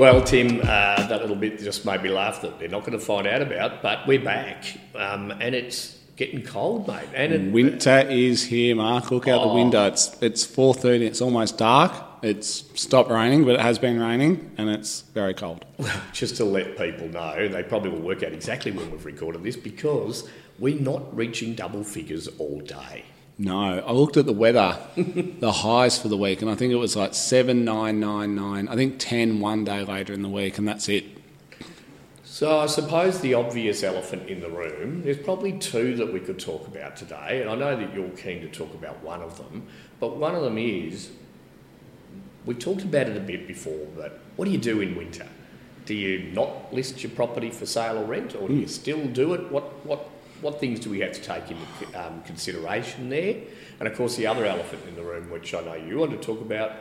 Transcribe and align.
Well, 0.00 0.22
Tim, 0.22 0.60
uh, 0.62 0.62
that 1.08 1.20
little 1.20 1.36
bit 1.36 1.58
just 1.58 1.84
made 1.84 2.02
me 2.02 2.08
laugh 2.08 2.40
that 2.40 2.58
they're 2.58 2.70
not 2.70 2.86
going 2.86 2.98
to 2.98 3.04
find 3.04 3.26
out 3.26 3.42
about, 3.42 3.82
but 3.82 4.06
we're 4.06 4.24
back, 4.24 4.64
um, 4.94 5.30
and 5.30 5.54
it's 5.54 5.98
getting 6.16 6.40
cold, 6.42 6.88
mate. 6.88 7.04
And 7.12 7.32
it, 7.34 7.52
Winter 7.52 8.06
is 8.08 8.42
here, 8.44 8.74
Mark. 8.74 9.10
Look 9.10 9.28
out 9.28 9.42
the 9.42 9.50
Oh. 9.50 9.54
window. 9.54 9.88
It's 9.88 10.16
it's 10.22 10.42
four 10.42 10.72
thirty. 10.72 11.04
It's 11.04 11.20
almost 11.20 11.58
dark. 11.58 11.92
It's 12.22 12.64
stopped 12.80 13.10
raining, 13.10 13.44
but 13.44 13.56
it 13.56 13.60
has 13.60 13.78
been 13.78 14.00
raining, 14.00 14.50
and 14.56 14.70
it's 14.70 15.02
very 15.12 15.34
cold. 15.34 15.66
just 16.14 16.34
to 16.38 16.46
let 16.46 16.78
people 16.78 17.06
know, 17.08 17.46
they 17.48 17.62
probably 17.62 17.90
will 17.90 18.00
work 18.00 18.22
out 18.22 18.32
exactly 18.32 18.72
when 18.72 18.90
we've 18.90 19.04
recorded 19.04 19.42
this 19.42 19.56
because 19.58 20.26
we're 20.58 20.80
not 20.80 21.14
reaching 21.14 21.52
double 21.54 21.84
figures 21.84 22.26
all 22.38 22.60
day. 22.60 23.04
No, 23.42 23.78
I 23.78 23.92
looked 23.92 24.18
at 24.18 24.26
the 24.26 24.34
weather, 24.34 24.76
the 24.96 25.50
highs 25.50 25.98
for 25.98 26.08
the 26.08 26.16
week, 26.18 26.42
and 26.42 26.50
I 26.50 26.54
think 26.54 26.74
it 26.74 26.76
was 26.76 26.94
like 26.94 27.14
seven, 27.14 27.64
nine, 27.64 27.98
nine, 27.98 28.34
nine. 28.34 28.68
I 28.68 28.76
think 28.76 28.96
10 28.98 29.40
one 29.40 29.64
day 29.64 29.82
later 29.82 30.12
in 30.12 30.20
the 30.20 30.28
week, 30.28 30.58
and 30.58 30.68
that's 30.68 30.90
it. 30.90 31.06
So 32.22 32.58
I 32.58 32.66
suppose 32.66 33.20
the 33.20 33.32
obvious 33.32 33.82
elephant 33.82 34.28
in 34.28 34.40
the 34.40 34.50
room, 34.50 35.04
there's 35.04 35.16
probably 35.16 35.58
two 35.58 35.96
that 35.96 36.12
we 36.12 36.20
could 36.20 36.38
talk 36.38 36.66
about 36.66 36.96
today, 36.96 37.40
and 37.40 37.48
I 37.48 37.54
know 37.54 37.76
that 37.76 37.94
you're 37.94 38.10
keen 38.10 38.42
to 38.42 38.48
talk 38.48 38.74
about 38.74 39.02
one 39.02 39.22
of 39.22 39.38
them, 39.38 39.66
but 40.00 40.18
one 40.18 40.34
of 40.34 40.42
them 40.42 40.58
is, 40.58 41.10
we've 42.44 42.58
talked 42.58 42.82
about 42.82 43.08
it 43.08 43.16
a 43.16 43.20
bit 43.20 43.48
before, 43.48 43.86
but 43.96 44.20
what 44.36 44.44
do 44.44 44.50
you 44.50 44.58
do 44.58 44.82
in 44.82 44.94
winter? 44.94 45.26
Do 45.86 45.94
you 45.94 46.30
not 46.34 46.74
list 46.74 47.02
your 47.02 47.12
property 47.12 47.50
for 47.50 47.64
sale 47.64 47.96
or 47.96 48.04
rent, 48.04 48.36
or 48.36 48.48
do 48.48 48.54
you 48.54 48.62
hmm. 48.64 48.66
still 48.66 49.06
do 49.06 49.32
it? 49.32 49.50
What, 49.50 49.86
what, 49.86 50.10
what 50.42 50.60
things 50.60 50.80
do 50.80 50.90
we 50.90 51.00
have 51.00 51.12
to 51.12 51.20
take 51.20 51.50
into 51.50 52.00
um, 52.06 52.22
consideration 52.22 53.08
there? 53.08 53.36
And 53.78 53.88
of 53.88 53.96
course, 53.96 54.16
the 54.16 54.26
other 54.26 54.44
elephant 54.44 54.82
in 54.88 54.94
the 54.96 55.02
room, 55.02 55.30
which 55.30 55.54
I 55.54 55.60
know 55.62 55.74
you 55.74 55.98
want 55.98 56.10
to 56.12 56.18
talk 56.18 56.40
about, 56.40 56.72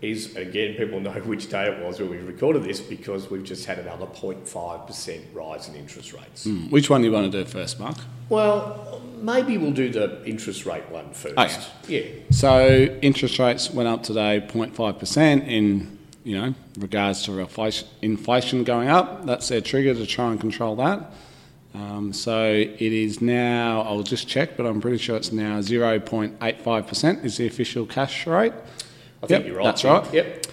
is 0.00 0.36
again, 0.36 0.76
people 0.76 1.00
know 1.00 1.10
which 1.24 1.48
day 1.48 1.68
it 1.68 1.84
was 1.84 2.00
when 2.00 2.10
we 2.10 2.18
recorded 2.18 2.62
this 2.62 2.80
because 2.80 3.30
we've 3.30 3.44
just 3.44 3.66
had 3.66 3.78
another 3.78 4.06
0.5% 4.06 5.20
rise 5.34 5.68
in 5.68 5.74
interest 5.74 6.12
rates. 6.12 6.44
Hmm. 6.44 6.70
Which 6.70 6.88
one 6.88 7.00
do 7.00 7.08
you 7.08 7.12
want 7.12 7.30
to 7.32 7.44
do 7.44 7.48
first, 7.48 7.80
Mark? 7.80 7.96
Well, 8.28 9.02
maybe 9.16 9.58
we'll 9.58 9.72
do 9.72 9.90
the 9.90 10.24
interest 10.24 10.66
rate 10.66 10.88
one 10.90 11.12
first. 11.12 11.36
Okay. 11.38 11.62
Yeah. 11.88 12.24
So 12.30 12.98
interest 13.02 13.38
rates 13.38 13.70
went 13.70 13.88
up 13.88 14.02
today 14.02 14.46
0.5% 14.46 15.48
in, 15.48 15.98
you 16.24 16.38
know, 16.38 16.54
regards 16.78 17.24
to 17.24 17.84
inflation 18.02 18.64
going 18.64 18.88
up. 18.88 19.24
That's 19.24 19.48
their 19.48 19.62
trigger 19.62 19.94
to 19.94 20.06
try 20.06 20.30
and 20.30 20.38
control 20.38 20.76
that. 20.76 21.10
Um, 21.74 22.12
so 22.12 22.44
it 22.52 22.80
is 22.80 23.20
now, 23.20 23.82
I'll 23.82 24.02
just 24.02 24.26
check, 24.26 24.56
but 24.56 24.66
I'm 24.66 24.80
pretty 24.80 24.98
sure 24.98 25.16
it's 25.16 25.32
now 25.32 25.60
0.85% 25.60 27.24
is 27.24 27.36
the 27.36 27.46
official 27.46 27.86
cash 27.86 28.26
rate. 28.26 28.52
I 29.22 29.26
think 29.26 29.40
Yep, 29.42 29.46
you're 29.46 29.56
right. 29.56 29.64
that's 29.64 29.84
right. 29.84 30.12
Yep. 30.14 30.46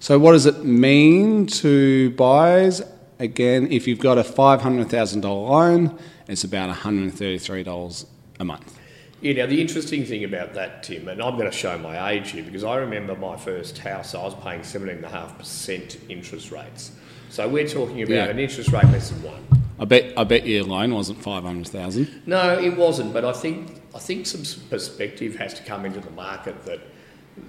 So 0.00 0.18
what 0.18 0.32
does 0.32 0.46
it 0.46 0.64
mean 0.64 1.46
to 1.46 2.10
buyers? 2.10 2.82
Again, 3.18 3.72
if 3.72 3.88
you've 3.88 3.98
got 3.98 4.18
a 4.18 4.22
$500,000 4.22 5.24
loan, 5.24 5.98
it's 6.28 6.44
about 6.44 6.70
$133 6.76 8.06
a 8.38 8.44
month. 8.44 8.78
Yeah, 9.20 9.32
now 9.32 9.46
the 9.46 9.60
interesting 9.60 10.04
thing 10.04 10.22
about 10.22 10.54
that, 10.54 10.84
Tim, 10.84 11.08
and 11.08 11.20
I'm 11.20 11.36
going 11.36 11.50
to 11.50 11.56
show 11.56 11.76
my 11.78 12.12
age 12.12 12.30
here 12.30 12.44
because 12.44 12.62
I 12.62 12.76
remember 12.76 13.16
my 13.16 13.36
first 13.36 13.78
house, 13.78 14.14
I 14.14 14.22
was 14.22 14.34
paying 14.36 14.60
17.5% 14.60 15.96
interest 16.08 16.52
rates. 16.52 16.92
So 17.30 17.48
we're 17.48 17.66
talking 17.66 18.02
about 18.02 18.12
Yeah. 18.14 18.24
an 18.26 18.38
interest 18.38 18.70
rate 18.70 18.84
less 18.84 19.10
than 19.10 19.22
one. 19.24 19.57
I 19.80 19.84
bet, 19.84 20.12
I 20.16 20.24
bet 20.24 20.46
your 20.46 20.64
loan 20.64 20.94
wasn't 20.94 21.22
500,000. 21.22 22.22
No, 22.26 22.58
it 22.58 22.76
wasn't. 22.76 23.12
But 23.12 23.24
I 23.24 23.32
think 23.32 23.80
I 23.94 23.98
think 23.98 24.26
some 24.26 24.42
perspective 24.68 25.36
has 25.36 25.54
to 25.54 25.62
come 25.62 25.84
into 25.84 26.00
the 26.00 26.10
market 26.10 26.64
that 26.64 26.80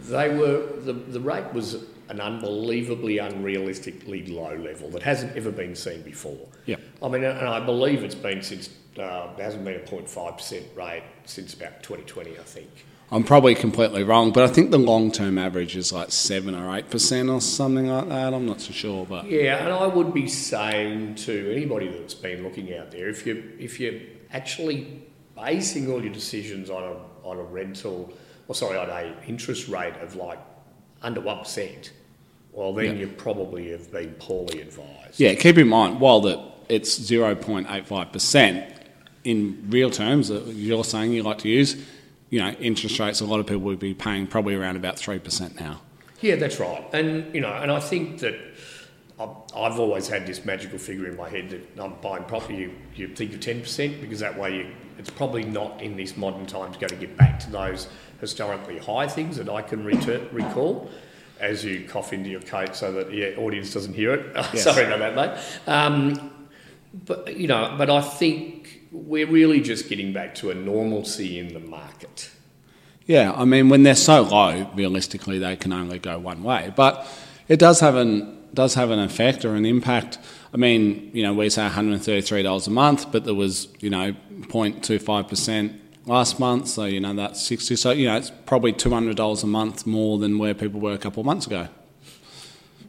they 0.04 0.30
were 0.30 0.66
the, 0.82 0.94
the 0.94 1.20
rate 1.20 1.54
was 1.54 1.86
an 2.10 2.20
unbelievably 2.20 3.18
unrealistically 3.18 4.34
low 4.34 4.56
level 4.56 4.90
that 4.90 5.04
hasn't 5.04 5.36
ever 5.36 5.52
been 5.52 5.76
seen 5.76 6.02
before. 6.02 6.48
Yeah. 6.66 6.78
I 7.04 7.08
mean, 7.08 7.24
and 7.24 7.48
I 7.48 7.60
believe 7.64 8.04
it's 8.04 8.16
been 8.16 8.42
since 8.42 8.70
uh, 8.98 9.34
there 9.36 9.46
hasn't 9.46 9.64
been 9.64 9.76
a 9.76 9.84
0.5 9.84 10.38
percent 10.38 10.66
rate 10.76 11.04
since 11.26 11.54
about 11.54 11.84
2020, 11.84 12.32
I 12.32 12.44
think. 12.44 12.70
I'm 13.12 13.24
probably 13.24 13.56
completely 13.56 14.04
wrong, 14.04 14.32
but 14.32 14.44
I 14.44 14.48
think 14.54 14.70
the 14.70 14.78
long 14.78 15.12
term 15.12 15.38
average 15.40 15.76
is 15.76 15.92
like 15.92 16.12
7 16.12 16.54
or 16.54 16.68
8% 16.68 17.34
or 17.34 17.42
something 17.42 17.88
like 17.88 18.08
that. 18.10 18.34
I'm 18.34 18.46
not 18.46 18.62
so 18.62 18.72
sure, 18.72 19.06
but 19.06 19.26
Yeah, 19.26 19.64
and 19.64 19.74
I 19.74 19.88
would 19.88 20.14
be 20.14 20.28
saying 20.28 21.16
to 21.16 21.52
anybody 21.52 21.88
that's 21.90 22.14
been 22.14 22.44
looking 22.44 22.74
out 22.76 22.92
there, 22.92 23.10
if 23.10 23.26
you 23.26 23.52
if 23.58 23.80
you're 23.80 24.00
actually 24.32 25.02
basing 25.36 25.92
all 25.92 26.04
your 26.04 26.14
decisions 26.14 26.70
on 26.70 26.84
a 26.84 26.96
on 27.28 27.38
a 27.38 27.44
rental, 27.44 28.14
or 28.48 28.54
sorry, 28.56 28.78
on 28.78 28.90
a 28.90 29.16
interest 29.28 29.68
rate 29.70 29.96
of 30.02 30.16
like 30.16 30.40
under 31.02 31.20
one 31.22 31.40
percent, 31.40 31.92
well 32.52 32.74
then 32.74 32.86
Yeah. 32.96 33.02
you 33.02 33.08
probably 33.08 33.72
have 33.72 33.92
been 33.92 34.12
poorly 34.20 34.62
advised. 34.62 35.20
yeah, 35.20 35.34
keep 35.34 35.58
in 35.58 35.68
mind, 35.68 36.00
while 36.00 36.22
that 36.22 36.40
it's 36.70 37.00
0.85% 37.00 38.72
in 39.24 39.66
real 39.70 39.90
terms, 39.90 40.28
that 40.28 40.46
you're 40.48 40.84
saying 40.84 41.12
you 41.14 41.24
like 41.24 41.40
to 41.40 41.50
use, 41.50 41.76
you 42.30 42.40
know, 42.40 42.52
interest 42.52 43.00
rates, 43.00 43.22
a 43.22 43.26
lot 43.26 43.40
of 43.40 43.48
people 43.48 43.62
would 43.62 43.80
be 43.80 43.94
paying 43.94 44.28
probably 44.28 44.56
around 44.56 44.76
about 44.76 44.98
3% 44.98 45.60
now. 45.60 45.82
Yeah, 46.22 46.36
that's 46.36 46.60
right. 46.60 46.86
And 46.94 47.34
you 47.34 47.42
know, 47.42 47.54
and 47.54 47.72
I 47.72 47.80
think 47.80 48.20
that 48.20 48.36
I've, 49.20 49.80
always 49.80 50.08
had 50.08 50.26
this 50.26 50.46
magical 50.46 50.78
figure 50.78 51.08
in 51.08 51.18
my 51.18 51.30
head 51.30 51.50
that 51.50 51.84
I'm 51.84 51.94
buying 52.02 52.24
property. 52.24 52.56
You, 52.56 52.74
you 52.96 53.08
think 53.16 53.34
of 53.34 53.40
ten 53.40 53.62
percent 53.62 54.02
because 54.02 54.20
that 54.20 54.38
way 54.38 54.58
you, 54.58 54.68
it's 54.98 55.10
probably 55.10 55.44
not 55.44 55.82
in 55.82 55.96
this 55.98 56.18
modern 56.18 56.46
times 56.46 56.78
going 56.78 56.90
to 56.90 56.96
get 56.96 57.18
back 57.18 57.40
to 57.40 57.50
those 57.50 57.88
historically 58.20 58.78
high 58.78 59.08
things 59.08 59.38
that 59.38 59.50
I 59.50 59.62
can 59.62 59.84
retur 59.84 60.32
recall. 60.34 60.90
As 61.40 61.64
you 61.64 61.88
cough 61.88 62.12
into 62.12 62.30
your 62.30 62.42
coat 62.42 62.76
so 62.76 62.92
that 62.92 63.10
the 63.12 63.38
audience 63.38 63.74
doesn't 63.74 63.94
hear 63.94 64.14
it. 64.14 64.36
Yes. 64.36 64.64
Sorry 64.64 64.84
about 64.84 65.16
that, 65.16 65.16
mate. 65.16 65.74
Um, 65.74 66.32
but 67.06 67.38
you 67.38 67.48
know, 67.48 67.76
but 67.78 67.90
I 67.90 68.02
think 68.02 68.59
we're 68.92 69.28
really 69.28 69.62
just 69.62 69.90
getting 69.90 70.14
back 70.14 70.36
to 70.36 70.52
a 70.52 70.56
normalcy 70.56 71.40
in 71.40 71.54
the 71.54 71.60
market. 71.60 72.32
Yeah, 73.06 73.34
I 73.34 73.46
mean, 73.46 73.70
when 73.70 73.84
they're 73.84 73.96
so 73.96 74.22
low, 74.22 74.70
realistically, 74.76 75.40
they 75.40 75.56
can 75.56 75.74
only 75.74 76.00
go 76.00 76.20
one 76.20 76.44
way. 76.44 76.72
But 76.76 77.08
it 77.48 77.58
does 77.58 77.80
have 77.80 77.96
an 77.96 78.38
does 78.54 78.74
have 78.74 78.90
an 78.90 79.00
effect 79.00 79.46
or 79.46 79.56
an 79.56 79.66
impact. 79.66 80.18
I 80.54 80.58
mean, 80.58 81.12
you 81.14 81.24
know, 81.24 81.34
we 81.34 81.50
say 81.50 81.64
one 81.64 81.72
hundred 81.72 82.02
thirty 82.02 82.22
three 82.22 82.44
dollars 82.44 82.68
a 82.68 82.72
month, 82.72 83.12
but 83.12 83.26
there 83.26 83.34
was 83.34 83.68
you 83.80 83.90
know 83.90 84.14
0.25 84.42 85.28
percent 85.28 85.82
last 86.06 86.40
month, 86.40 86.68
so 86.68 86.86
you 86.86 87.00
know 87.00 87.14
that's 87.14 87.42
sixty. 87.42 87.76
So 87.76 87.92
you 87.92 88.08
know, 88.08 88.16
it's 88.18 88.32
probably 88.46 88.74
two 88.74 88.92
hundred 88.92 89.18
dollars 89.18 89.44
a 89.44 89.48
month 89.48 89.86
more 89.86 90.18
than 90.18 90.38
where 90.38 90.54
people 90.54 90.80
were 90.80 90.94
a 90.94 90.98
couple 90.98 91.22
of 91.22 91.26
months 91.26 91.48
ago. 91.48 91.68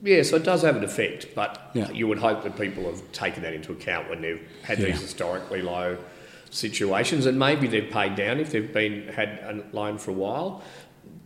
Yeah, 0.03 0.23
so 0.23 0.37
it 0.37 0.45
does 0.45 0.63
have 0.63 0.77
an 0.77 0.85
effect, 0.85 1.27
but 1.35 1.71
Yeah. 1.75 1.91
you 1.91 2.07
would 2.09 2.19
hope 2.19 2.43
that 2.45 2.59
people 2.59 2.85
have 2.85 3.01
taken 3.13 3.43
that 3.43 3.53
into 3.53 3.73
account 3.73 4.09
when 4.09 4.23
they've 4.23 4.41
had 4.63 4.79
Yeah. 4.79 4.87
these 4.87 5.01
historically 5.01 5.61
low 5.63 5.99
situations, 6.51 7.27
and 7.27 7.39
maybe 7.39 7.67
they've 7.67 7.91
paid 7.91 8.17
down 8.17 8.41
if 8.41 8.51
they've 8.51 8.73
been 8.73 9.09
had 9.15 9.29
a 9.45 9.63
loan 9.77 9.99
for 9.99 10.11
a 10.11 10.15
while. 10.15 10.63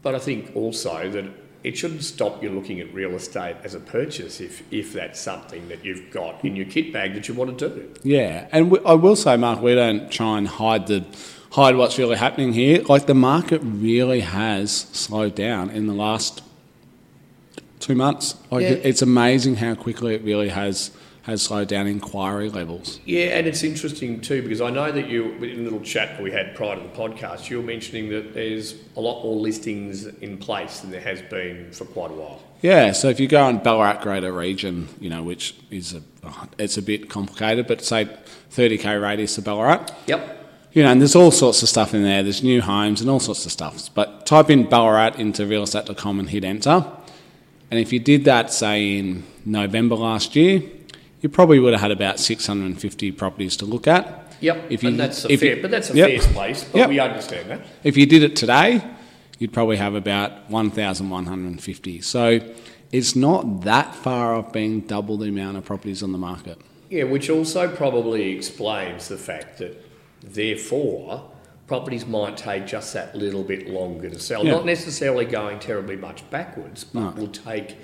But 0.02 0.14
I 0.14 0.18
think 0.18 0.50
also 0.54 1.08
that 1.10 1.24
it 1.62 1.78
shouldn't 1.78 2.02
stop 2.04 2.42
you 2.42 2.50
looking 2.50 2.78
at 2.80 2.92
real 2.92 3.12
estate 3.12 3.56
as 3.64 3.74
a 3.74 3.80
purchase 3.80 4.38
if, 4.40 4.62
if 4.70 4.92
that's 4.92 5.18
something 5.18 5.68
that 5.68 5.82
you've 5.82 6.10
got 6.10 6.44
in 6.44 6.54
your 6.56 6.66
kit 6.66 6.92
bag 6.92 7.14
that 7.14 7.26
you 7.26 7.32
want 7.32 7.58
to 7.58 7.68
do. 7.68 7.88
Yeah, 8.02 8.48
and 8.52 8.70
we, 8.70 8.78
I 8.84 8.92
will 8.94 9.16
say, 9.16 9.36
Mark, 9.38 9.62
we 9.62 9.74
don't 9.74 10.10
try 10.10 10.36
and 10.36 10.46
hide 10.46 10.86
the 10.88 11.04
hide 11.52 11.76
what's 11.76 11.96
really 11.96 12.16
happening 12.16 12.52
here. 12.52 12.82
Like 12.86 13.06
the 13.06 13.14
market 13.14 13.60
really 13.64 14.20
has 14.20 14.72
slowed 14.92 15.34
down 15.36 15.70
in 15.70 15.86
the 15.86 15.94
last 15.94 16.42
two 17.84 17.95
months. 17.95 18.34
Like 18.50 18.62
Yeah. 18.62 18.71
it's 18.91 19.03
amazing 19.03 19.56
how 19.56 19.75
quickly 19.75 20.15
it 20.15 20.22
really 20.22 20.49
has 20.49 20.91
has 21.22 21.41
slowed 21.41 21.69
down 21.69 21.87
inquiry 21.87 22.50
levels. 22.50 23.00
Yeah, 23.06 23.39
and 23.39 23.47
it's 23.47 23.62
interesting 23.62 24.21
too 24.21 24.43
because 24.43 24.61
I 24.61 24.69
know 24.69 24.93
that 24.93 25.09
you, 25.09 25.33
in 25.43 25.61
a 25.61 25.62
little 25.62 25.81
chat 25.81 26.22
we 26.22 26.31
had 26.31 26.54
prior 26.54 26.77
to 26.77 26.83
the 26.83 26.89
podcast, 26.89 27.48
you 27.48 27.57
were 27.57 27.63
mentioning 27.66 28.10
that 28.10 28.34
there's 28.34 28.75
a 28.95 29.01
lot 29.01 29.22
more 29.25 29.34
listings 29.36 30.04
in 30.04 30.36
place 30.36 30.81
than 30.81 30.91
there 30.91 31.01
has 31.01 31.22
been 31.22 31.71
for 31.72 31.86
quite 31.86 32.10
a 32.10 32.15
while. 32.15 32.42
Yeah, 32.60 32.92
so 32.92 33.09
if 33.09 33.19
you 33.21 33.27
go 33.27 33.42
on 33.42 33.57
Ballarat 33.59 34.03
Greater 34.03 34.33
Region, 34.34 34.89
you 35.01 35.09
know, 35.09 35.22
which 35.22 35.54
is 35.71 35.95
a 35.95 36.03
it's 36.59 36.77
a 36.77 36.83
bit 36.83 37.09
complicated, 37.09 37.66
but 37.69 37.83
say 37.83 38.07
30k 38.53 39.01
radius 39.01 39.39
of 39.39 39.45
Ballarat, 39.45 39.87
Yep. 40.07 40.21
you 40.75 40.83
know, 40.83 40.91
and 40.91 41.01
there's 41.01 41.16
all 41.16 41.30
sorts 41.30 41.63
of 41.63 41.71
stuff 41.71 41.95
in 41.95 42.03
there. 42.03 42.22
There's 42.22 42.42
new 42.42 42.60
homes 42.60 43.01
and 43.01 43.09
all 43.09 43.21
sorts 43.21 43.47
of 43.47 43.53
stuff. 43.53 43.89
But 43.95 44.27
type 44.27 44.51
in 44.51 44.65
Ballarat 44.69 45.15
into 45.19 45.45
realestate.com 45.45 46.19
and 46.21 46.28
hit 46.28 46.45
enter. 46.45 46.84
And 47.74 47.80
if 47.80 47.92
you 47.92 47.98
did 47.98 48.26
that, 48.26 48.53
say 48.53 48.98
in 48.98 49.24
November 49.44 49.97
last 49.97 50.36
year, 50.36 50.62
you 51.22 51.28
probably 51.28 51.59
would 51.59 51.72
have 51.72 51.80
had 51.82 51.91
about 51.91 52.21
650 52.21 53.10
properties 53.10 53.56
to 53.56 53.65
look 53.65 53.88
at. 53.88 54.32
Yep, 54.41 54.66
If 54.71 54.84
you- 54.84 54.91
and 54.91 55.00
that's 55.00 55.24
a 55.24 55.32
if 55.32 55.42
you- 55.42 55.54
fair, 55.54 55.60
but 55.62 55.72
that's 55.72 55.91
a 55.91 55.97
Yep. 55.97 56.09
fair 56.09 56.21
space. 56.21 56.65
But 56.71 56.78
Yep. 56.78 56.88
we 56.91 57.00
understand 57.00 57.50
that. 57.50 57.66
If 57.82 57.97
you 57.97 58.06
did 58.06 58.22
it 58.22 58.36
today, 58.36 58.80
you'd 59.41 59.53
probably 59.53 59.78
have 59.78 59.97
about 59.97 60.48
1,150. 60.48 62.00
So 62.00 62.38
it's 62.92 63.16
not 63.16 63.62
that 63.62 63.92
far 63.97 64.36
off 64.36 64.53
being 64.53 64.78
double 64.82 65.16
the 65.16 65.27
amount 65.30 65.56
of 65.56 65.65
properties 65.65 66.00
on 66.00 66.12
the 66.12 66.18
market. 66.18 66.59
Yeah, 66.91 67.04
which 67.04 67.28
also 67.28 67.66
probably 67.66 68.30
explains 68.36 69.09
the 69.09 69.16
fact 69.16 69.59
that, 69.59 69.84
therefore, 70.22 71.24
properties 71.66 72.07
might 72.07 72.37
take 72.37 72.66
just 72.66 72.93
that 72.95 73.15
little 73.16 73.43
bit 73.43 73.69
longer 73.69 74.11
to 74.11 74.19
sell. 74.19 74.45
Yeah. 74.45 74.53
Not 74.53 74.66
necessarily 74.66 75.25
going 75.25 75.59
terribly 75.61 75.97
much 75.97 76.28
backwards, 76.31 76.84
but 76.84 77.01
No. 77.01 77.11
will 77.22 77.28
take 77.28 77.77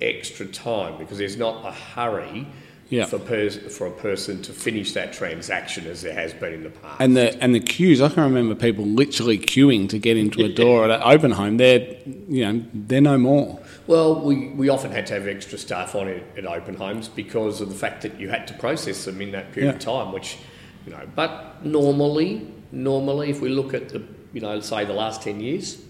extra 0.00 0.46
time 0.46 0.98
because 0.98 1.18
there's 1.18 1.36
not 1.36 1.66
a 1.66 1.72
hurry 1.72 2.46
Yeah. 2.90 3.06
for, 3.06 3.18
pers- 3.18 3.56
for 3.76 3.86
a 3.86 3.90
person 3.90 4.42
to 4.42 4.52
finish 4.52 4.92
that 4.92 5.12
transaction 5.12 5.86
as 5.86 6.02
there 6.02 6.12
has 6.14 6.32
been 6.34 6.52
in 6.52 6.62
the 6.64 6.70
past. 6.70 7.00
And 7.00 7.16
the 7.16 7.36
and 7.42 7.54
the 7.54 7.60
queues, 7.60 8.00
I 8.00 8.08
can 8.08 8.22
remember 8.22 8.54
people 8.54 8.84
literally 8.84 9.38
queuing 9.38 9.88
to 9.88 9.98
get 9.98 10.16
into 10.16 10.44
a 10.44 10.48
door 10.62 10.84
at 10.84 10.90
an 10.90 11.00
open 11.02 11.30
home. 11.32 11.56
They're 11.56 11.96
you 12.28 12.44
know 12.52 12.64
they're 12.72 13.00
no 13.00 13.18
more. 13.18 13.58
Well, 13.86 14.20
we, 14.20 14.48
we 14.50 14.68
often 14.70 14.92
had 14.92 15.06
to 15.08 15.14
have 15.14 15.26
extra 15.26 15.58
staff 15.58 15.94
on 15.94 16.08
it 16.08 16.22
at 16.38 16.46
open 16.46 16.74
homes 16.76 17.08
because 17.08 17.60
of 17.60 17.68
the 17.68 17.74
fact 17.74 18.02
that 18.02 18.18
you 18.18 18.28
had 18.30 18.46
to 18.48 18.54
process 18.54 19.04
them 19.04 19.20
in 19.20 19.32
that 19.32 19.52
period 19.52 19.74
of 19.74 19.80
time, 19.80 20.10
which, 20.12 20.38
you 20.86 20.92
know, 20.92 21.02
but 21.14 21.62
normally, 21.66 22.46
normally, 22.74 23.30
if 23.30 23.40
we 23.40 23.48
look 23.48 23.74
at 23.74 23.88
the, 23.88 24.02
you 24.32 24.40
know, 24.40 24.60
say 24.60 24.84
the 24.84 24.92
last 24.92 25.22
10 25.22 25.40
years, 25.40 25.82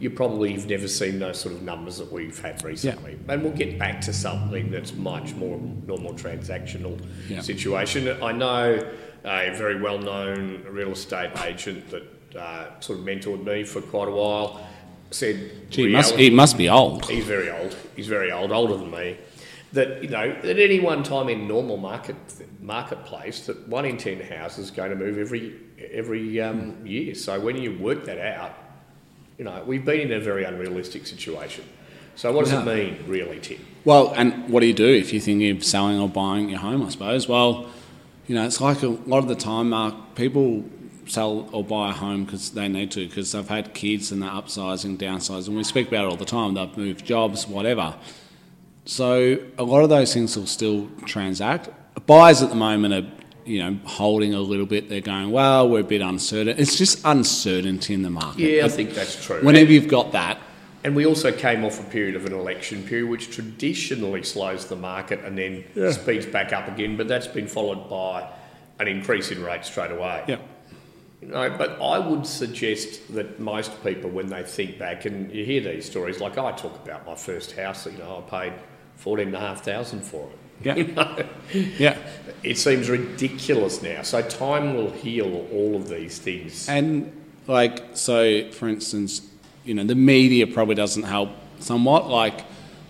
you 0.00 0.10
probably 0.10 0.52
have 0.52 0.66
never 0.68 0.88
seen 0.88 1.18
those 1.18 1.40
sort 1.40 1.54
of 1.54 1.62
numbers 1.62 1.98
that 1.98 2.10
we've 2.12 2.38
had 2.40 2.62
recently. 2.64 3.16
And 3.28 3.42
we'll 3.42 3.52
get 3.52 3.78
back 3.78 4.00
to 4.02 4.12
something 4.12 4.70
that's 4.70 4.92
much 4.94 5.34
more 5.34 5.58
normal 5.86 6.14
transactional 6.14 7.00
Yeah. 7.28 7.40
situation. 7.40 8.08
I 8.22 8.32
know 8.32 8.78
a 9.24 9.54
very 9.56 9.80
well 9.80 9.98
known 9.98 10.64
real 10.68 10.90
estate 10.92 11.30
agent 11.44 11.88
that 11.90 12.02
uh, 12.38 12.80
sort 12.80 12.98
of 12.98 13.04
mentored 13.04 13.44
me 13.44 13.62
for 13.64 13.80
quite 13.80 14.08
a 14.08 14.10
while 14.10 14.66
said, 15.10 15.70
Gee, 15.70 15.86
he 15.86 15.92
must, 15.92 16.16
he 16.16 16.30
must 16.30 16.58
be 16.58 16.68
old. 16.68 17.08
He's 17.08 17.24
very 17.24 17.48
old. 17.50 17.76
He's 17.94 18.08
very 18.08 18.32
old, 18.32 18.50
older 18.50 18.76
than 18.76 18.90
me. 18.90 19.16
That 19.74 20.02
you 20.02 20.08
know, 20.08 20.30
at 20.30 20.58
any 20.58 20.80
one 20.80 21.02
time 21.02 21.28
in 21.28 21.46
normal 21.46 21.76
market 21.76 22.16
marketplace, 22.60 23.46
that 23.46 23.68
one 23.68 23.84
in 23.84 23.96
ten 23.96 24.20
houses 24.20 24.66
is 24.66 24.70
going 24.70 24.90
to 24.90 24.96
move 24.96 25.18
every 25.18 25.60
every 25.92 26.40
um, 26.40 26.86
year. 26.86 27.14
So 27.14 27.38
when 27.38 27.56
you 27.56 27.76
work 27.78 28.04
that 28.06 28.18
out, 28.18 28.52
you 29.38 29.44
know, 29.44 29.62
we've 29.66 29.84
been 29.84 30.00
in 30.00 30.12
a 30.12 30.20
very 30.20 30.44
unrealistic 30.44 31.06
situation. 31.06 31.64
So 32.16 32.30
what 32.32 32.44
does 32.44 32.54
it 32.54 32.64
mean, 32.64 33.04
really, 33.08 33.40
Tim? 33.40 33.58
Well, 33.84 34.14
and 34.16 34.48
what 34.48 34.60
do 34.60 34.66
you 34.66 34.74
do 34.74 34.86
if 34.86 35.12
you're 35.12 35.20
thinking 35.20 35.56
of 35.56 35.64
selling 35.64 35.98
or 35.98 36.08
buying 36.08 36.48
your 36.48 36.60
home? 36.60 36.82
I 36.82 36.88
suppose. 36.90 37.28
Well, 37.28 37.68
you 38.28 38.34
know, 38.36 38.46
it's 38.46 38.60
like 38.60 38.82
a 38.82 38.88
lot 38.88 39.18
of 39.18 39.28
the 39.28 39.34
time, 39.34 39.70
Mark. 39.70 40.14
People 40.14 40.64
sell 41.06 41.48
or 41.52 41.64
buy 41.64 41.90
a 41.90 41.92
home 41.92 42.24
because 42.24 42.52
they 42.52 42.68
need 42.68 42.90
to, 42.92 43.06
because 43.06 43.32
they've 43.32 43.48
had 43.48 43.74
kids 43.74 44.12
and 44.12 44.22
they're 44.22 44.30
upsizing, 44.30 44.96
downsizing. 44.96 45.48
And 45.48 45.56
we 45.56 45.64
speak 45.64 45.88
about 45.88 46.04
it 46.04 46.10
all 46.10 46.16
the 46.16 46.24
time. 46.24 46.54
They've 46.54 46.76
moved 46.76 47.04
jobs, 47.04 47.46
whatever. 47.48 47.96
So 48.84 49.38
a 49.58 49.64
lot 49.64 49.82
of 49.82 49.88
those 49.88 50.12
things 50.12 50.36
will 50.36 50.46
still 50.46 50.88
transact. 51.06 51.70
Buyers 52.06 52.42
at 52.42 52.50
the 52.50 52.54
moment 52.54 52.92
are, 52.94 53.10
you 53.46 53.62
know, 53.62 53.78
holding 53.84 54.34
a 54.34 54.40
little 54.40 54.66
bit. 54.66 54.88
They're 54.88 55.00
going, 55.00 55.30
well, 55.30 55.68
we're 55.68 55.80
a 55.80 55.84
bit 55.84 56.02
uncertain. 56.02 56.58
It's 56.58 56.76
just 56.76 57.00
uncertainty 57.04 57.94
in 57.94 58.02
the 58.02 58.10
market. 58.10 58.40
Yeah, 58.40 58.66
I 58.66 58.68
think 58.68 58.90
that's 58.90 59.24
true. 59.24 59.40
Whenever 59.42 59.72
you've 59.72 59.88
got 59.88 60.12
that, 60.12 60.38
And 60.82 60.94
we 60.94 61.06
also 61.06 61.32
came 61.32 61.64
off 61.64 61.80
a 61.80 61.84
period 61.90 62.14
of 62.14 62.26
an 62.26 62.34
election 62.34 62.82
period, 62.82 63.08
which 63.08 63.30
traditionally 63.30 64.22
slows 64.22 64.66
the 64.66 64.76
market 64.76 65.20
and 65.24 65.38
then 65.38 65.64
speeds 65.92 66.26
back 66.26 66.52
up 66.52 66.68
again. 66.68 66.98
But 66.98 67.08
that's 67.08 67.26
been 67.26 67.46
followed 67.48 67.88
by 67.88 68.28
an 68.80 68.88
increase 68.88 69.30
in 69.30 69.42
rates 69.42 69.70
straight 69.70 69.92
away. 69.92 70.24
yeah, 70.28 70.40
You 71.22 71.28
know, 71.28 71.48
but 71.56 71.80
I 71.80 71.98
would 71.98 72.26
suggest 72.26 73.14
that 73.14 73.40
most 73.40 73.82
people, 73.82 74.10
when 74.10 74.26
they 74.26 74.42
think 74.42 74.78
back, 74.78 75.06
and 75.06 75.32
you 75.32 75.42
hear 75.46 75.62
these 75.62 75.86
stories, 75.86 76.20
like 76.20 76.36
I 76.36 76.52
talk 76.52 76.74
about 76.84 77.06
my 77.06 77.14
first 77.14 77.52
house, 77.52 77.86
you 77.86 77.96
know, 77.96 78.22
I 78.26 78.30
paid 78.30 78.52
fourteen 78.96 79.28
and 79.28 79.36
a 79.36 79.40
half 79.40 79.64
thousand 79.64 80.02
for 80.02 80.28
it. 80.28 80.38
Yeah. 80.64 80.74
You 80.84 80.86
know, 80.94 81.26
yeah. 81.78 81.98
it 82.42 82.58
seems 82.58 82.88
ridiculous 82.88 83.82
now. 83.82 84.02
So 84.02 84.22
time 84.22 84.74
will 84.74 84.90
heal 84.90 85.46
all 85.52 85.76
of 85.76 85.88
these 85.88 86.18
things. 86.18 86.68
And 86.68 87.12
like, 87.46 87.96
so 87.96 88.50
for 88.50 88.68
instance, 88.68 89.22
you 89.64 89.74
know, 89.74 89.84
the 89.84 89.94
media 89.94 90.46
probably 90.46 90.74
doesn't 90.74 91.04
help 91.04 91.30
somewhat. 91.60 92.08
Like 92.08 92.40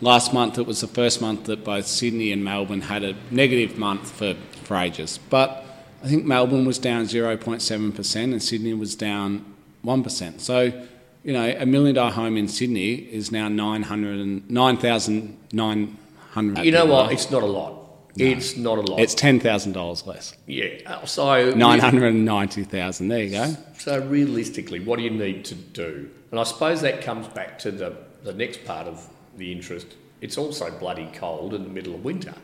last 0.01 0.33
month, 0.33 0.59
it 0.59 0.67
was 0.67 0.81
the 0.81 0.87
first 0.87 1.21
month 1.21 1.45
that 1.45 1.65
both 1.65 1.87
Sydney 1.87 2.33
and 2.33 2.45
Melbourne 2.45 2.83
had 2.83 3.03
a 3.03 3.17
negative 3.31 3.77
month 3.77 4.11
for, 4.11 4.35
for 4.65 4.77
ages. 4.77 5.19
But 5.31 5.65
I 6.03 6.09
think 6.09 6.25
Melbourne 6.25 6.65
was 6.65 6.79
down 6.79 7.05
0.7% 7.05 8.23
and 8.23 8.43
Sydney 8.43 8.75
was 8.75 8.95
down 8.95 9.45
1%. 9.85 10.41
So, 10.41 10.87
you 11.25 11.33
know, 11.33 11.55
a 11.59 11.67
million 11.67 11.95
dollar 11.95 12.13
home 12.13 12.37
in 12.37 12.49
Sydney 12.49 12.95
is 12.95 13.33
now 13.33 13.49
900 13.49 14.21
and 14.21 14.51
9,900. 14.51 16.65
You 16.65 16.73
know 16.73 16.87
what? 16.87 17.13
It's 17.13 17.31
not 17.31 17.43
a 17.43 17.47
lot. 17.47 17.81
It's 18.17 18.57
not 18.57 18.79
a 18.79 18.83
lot. 18.83 19.01
It's 19.01 19.15
$10,000 19.15 20.07
less. 20.07 20.35
yeah. 20.47 20.67
Uh, 20.87 21.05
So 21.05 21.51
990,000. 21.51 23.09
There 23.09 23.23
you 23.25 23.31
go. 23.31 23.57
So 23.79 24.01
realistically, 24.07 24.79
what 24.81 24.99
do 24.99 25.03
you 25.03 25.11
need 25.11 25.45
to 25.47 25.55
do? 25.57 26.09
And 26.31 26.39
I 26.39 26.45
suppose 26.45 26.81
that 26.83 27.03
comes 27.03 27.27
back 27.29 27.59
to 27.61 27.73
the, 27.73 27.97
the 28.23 28.33
next 28.33 28.65
part 28.65 28.87
of 28.87 29.09
the 29.37 29.51
interest. 29.51 29.89
It's 30.21 30.39
also 30.39 30.71
bloody 30.79 31.09
cold 31.13 31.55
in 31.55 31.65
the 31.65 31.69
middle 31.69 31.95
of 31.95 32.05
winter. 32.05 32.35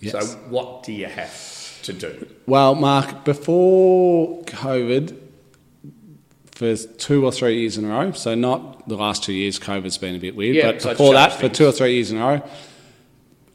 Yes. 0.00 0.12
So 0.12 0.20
what 0.48 0.84
do 0.84 0.92
you 0.92 1.06
have 1.06 1.82
to 1.82 1.92
do? 1.92 2.26
Well, 2.46 2.74
Mark, 2.76 3.24
before 3.24 4.42
COVID, 4.44 5.16
for 6.60 6.76
two 6.76 7.24
or 7.24 7.32
three 7.32 7.58
years 7.58 7.78
in 7.78 7.86
a 7.86 7.88
row, 7.88 8.12
so 8.12 8.34
not 8.34 8.86
the 8.86 8.94
last 8.94 9.24
two 9.24 9.32
years, 9.32 9.58
COVID's 9.58 9.96
been 9.96 10.14
a 10.14 10.18
bit 10.18 10.36
weird, 10.36 10.56
Yeah, 10.56 10.72
but 10.72 10.82
before 10.82 11.14
that, 11.14 11.30
changed 11.30 11.40
for 11.40 11.48
two 11.48 11.66
or 11.66 11.72
three 11.72 11.94
years 11.94 12.10
in 12.10 12.18
a 12.18 12.20
row, 12.20 12.42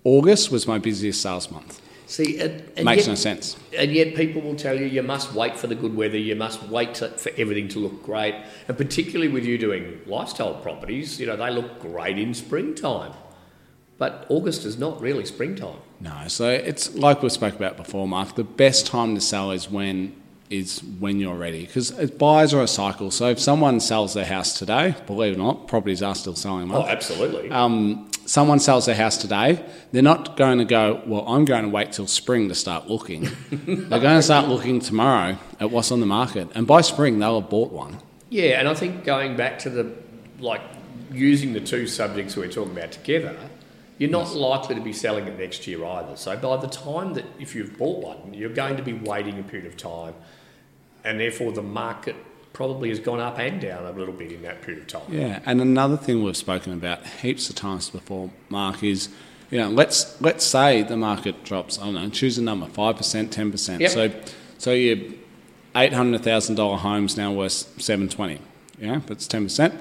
August 0.04 0.50
was 0.50 0.66
my 0.66 0.80
busiest 0.80 1.22
sales 1.22 1.52
month. 1.52 1.80
See, 2.08 2.40
and, 2.40 2.64
and 2.76 2.84
Makes 2.84 3.04
yet, 3.04 3.12
no 3.12 3.14
sense. 3.14 3.58
And 3.78 3.92
yet, 3.92 4.16
people 4.16 4.42
will 4.42 4.56
tell 4.56 4.80
you 4.80 4.88
you 4.88 5.04
must 5.04 5.34
wait 5.34 5.56
for 5.56 5.68
the 5.68 5.76
good 5.76 5.96
weather. 5.96 6.18
You 6.18 6.36
must 6.36 6.64
wait 6.64 6.96
to, 6.96 7.10
for 7.10 7.32
everything 7.38 7.68
to 7.70 7.80
look 7.80 8.04
great. 8.04 8.34
And 8.68 8.76
particularly 8.76 9.32
with 9.32 9.46
you 9.46 9.60
doing 9.60 10.02
lifestyle 10.08 10.56
properties, 10.56 11.20
you 11.20 11.28
know 11.28 11.36
they 11.36 11.52
look 11.52 11.80
great 11.80 12.18
in 12.18 12.34
springtime. 12.34 13.14
But 14.00 14.26
August 14.30 14.66
is 14.66 14.80
not 14.80 15.00
really 15.00 15.26
springtime. 15.26 15.78
No, 16.00 16.28
so 16.28 16.50
it's 16.50 16.96
like 16.96 17.22
we 17.22 17.30
spoke 17.30 17.56
about 17.56 17.78
before, 17.78 18.08
Mark. 18.08 18.34
The 18.34 18.44
best 18.44 18.88
time 18.88 19.14
to 19.14 19.22
sell 19.22 19.52
is 19.52 19.70
when 19.70 20.16
is 20.50 20.80
when 21.00 21.20
you're 21.20 21.36
ready 21.36 21.66
because 21.66 21.92
buyers 22.12 22.54
are 22.54 22.62
a 22.62 22.68
cycle. 22.68 23.12
So 23.12 23.30
if 23.30 23.40
someone 23.40 23.80
sells 23.80 24.14
their 24.14 24.26
house 24.26 24.58
today, 24.58 24.96
believe 25.08 25.34
it 25.34 25.36
or 25.38 25.44
not, 25.44 25.68
properties 25.68 26.04
are 26.04 26.16
still 26.16 26.36
selling. 26.36 26.68
Mark. 26.68 26.86
Oh, 26.86 26.88
absolutely. 26.88 27.50
um, 27.50 28.10
someone 28.26 28.60
sells 28.60 28.86
their 28.86 28.96
house 28.96 29.18
today, 29.18 29.64
they're 29.92 30.02
not 30.02 30.38
going 30.38 30.58
to 30.60 30.66
go, 30.66 31.02
well, 31.06 31.28
I'm 31.28 31.46
going 31.46 31.64
to 31.64 31.70
wait 31.70 31.92
till 31.92 32.08
spring 32.08 32.50
to 32.50 32.56
start 32.56 32.88
looking. 32.88 33.30
they're 33.52 34.00
going 34.00 34.18
to 34.18 34.24
start 34.24 34.48
looking 34.48 34.80
tomorrow 34.80 35.38
at 35.60 35.72
what's 35.72 35.92
on 35.92 36.00
the 36.00 36.06
market. 36.06 36.50
And 36.56 36.68
by 36.68 36.82
spring, 36.82 37.20
they'll 37.20 37.40
have 37.40 37.50
bought 37.50 37.72
one. 37.72 38.00
Yeah, 38.30 38.60
and 38.60 38.68
I 38.68 38.74
think 38.74 39.04
going 39.04 39.38
back 39.38 39.60
to 39.60 39.70
the 39.70 39.94
like 40.40 40.62
using 41.12 41.54
the 41.54 41.62
two 41.62 41.88
subjects 41.88 42.36
we're 42.36 42.52
talking 42.52 42.74
about 42.74 42.92
together, 42.92 43.38
you're 43.98 44.10
not 44.10 44.34
likely 44.36 44.76
to 44.76 44.82
be 44.82 44.94
selling 44.94 45.28
it 45.28 45.40
next 45.40 45.68
year 45.68 45.86
either. 45.86 46.18
So 46.18 46.36
by 46.36 46.58
the 46.58 46.68
time 46.68 47.14
that 47.14 47.26
if 47.40 47.56
you've 47.56 47.78
bought 47.78 48.04
one, 48.04 48.34
you're 48.34 48.50
going 48.50 48.78
to 48.78 48.84
be 48.84 48.94
waiting 48.94 49.40
a 49.40 49.44
period 49.44 49.68
of 49.68 49.78
time, 49.78 50.14
and 51.04 51.20
therefore 51.20 51.52
the 51.52 51.62
market 51.62 52.16
probably 52.54 52.90
has 52.90 53.00
gone 53.00 53.20
up 53.20 53.38
and 53.38 53.60
down 53.60 53.86
a 53.86 53.92
little 53.92 54.14
bit 54.14 54.32
in 54.32 54.42
that 54.42 54.62
period 54.62 54.82
of 54.82 54.88
time. 54.88 55.14
Yeah, 55.14 55.40
and 55.46 55.62
another 55.62 55.98
thing 55.98 56.24
we've 56.24 56.38
spoken 56.38 56.74
about 56.74 57.06
heaps 57.06 57.50
of 57.50 57.56
times 57.56 57.90
before, 57.90 58.32
Mark, 58.50 58.84
is 58.84 59.10
you 59.50 59.60
know 59.60 59.70
let's 59.70 60.20
let's 60.22 60.46
say 60.46 60.82
the 60.82 60.98
market 60.98 61.44
drops. 61.44 61.80
I 61.80 61.86
don't 61.86 61.96
know, 61.96 62.10
choose 62.10 62.38
a 62.38 62.42
number, 62.42 62.68
five 62.68 62.98
percent, 62.98 63.32
ten 63.32 63.52
percent. 63.52 63.88
So 63.90 64.12
so 64.58 64.72
your 64.72 64.98
eight 65.76 65.94
hundred 65.94 66.24
thousand 66.24 66.56
dollar 66.56 66.78
home's 66.78 67.16
now 67.18 67.32
worth 67.32 67.82
seven 67.82 68.10
twenty. 68.10 68.40
Yeah, 68.80 69.02
that's 69.06 69.28
ten 69.28 69.44
percent. 69.44 69.74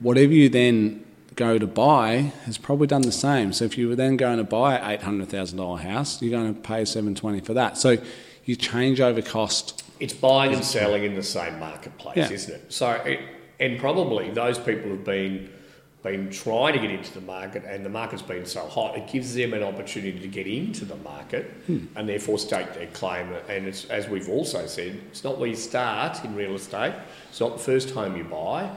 Whatever 0.00 0.32
you 0.32 0.48
then 0.48 1.03
go 1.36 1.58
to 1.58 1.66
buy 1.66 2.32
has 2.46 2.58
probably 2.58 2.86
done 2.86 3.02
the 3.02 3.12
same. 3.12 3.52
So 3.52 3.64
if 3.64 3.76
you 3.76 3.88
were 3.88 3.96
then 3.96 4.16
going 4.16 4.38
to 4.38 4.44
buy 4.44 4.76
an 4.76 4.90
eight 4.90 5.02
hundred 5.02 5.28
thousand 5.28 5.58
dollar 5.58 5.78
house, 5.78 6.22
you're 6.22 6.38
going 6.38 6.54
to 6.54 6.60
pay 6.60 6.84
seven 6.84 7.14
twenty 7.14 7.40
for 7.40 7.54
that. 7.54 7.78
So 7.78 7.98
you 8.44 8.56
change 8.56 9.00
over 9.00 9.22
cost. 9.22 9.82
It's 10.00 10.12
buying 10.12 10.52
and 10.52 10.64
selling 10.64 11.04
in 11.04 11.14
the 11.14 11.22
same 11.22 11.58
marketplace, 11.58 12.16
Yeah. 12.16 12.30
isn't 12.30 12.54
it? 12.54 12.72
So, 12.72 12.90
it, 12.90 13.20
and 13.60 13.78
probably 13.78 14.30
those 14.30 14.58
people 14.58 14.90
have 14.90 15.04
been 15.04 15.50
been 16.02 16.28
trying 16.28 16.74
to 16.74 16.78
get 16.78 16.90
into 16.90 17.14
the 17.14 17.22
market, 17.22 17.64
and 17.64 17.82
the 17.82 17.88
market's 17.88 18.20
been 18.20 18.44
so 18.44 18.60
hot, 18.66 18.94
it 18.94 19.10
gives 19.10 19.34
them 19.34 19.54
an 19.54 19.62
opportunity 19.62 20.20
to 20.20 20.28
get 20.28 20.46
into 20.46 20.84
the 20.84 20.96
market, 20.96 21.46
hmm. 21.66 21.86
and 21.96 22.06
therefore 22.06 22.38
stake 22.38 22.74
their 22.74 22.88
claim. 22.88 23.32
And 23.48 23.66
it's, 23.66 23.86
as 23.86 24.06
we've 24.06 24.28
also 24.28 24.66
said, 24.66 25.00
it's 25.10 25.24
not 25.24 25.38
where 25.38 25.48
you 25.48 25.56
start 25.56 26.22
in 26.22 26.36
real 26.36 26.54
estate. 26.56 26.92
It's 27.30 27.40
not 27.40 27.56
the 27.56 27.62
first 27.62 27.90
home 27.92 28.18
you 28.18 28.24
buy. 28.24 28.70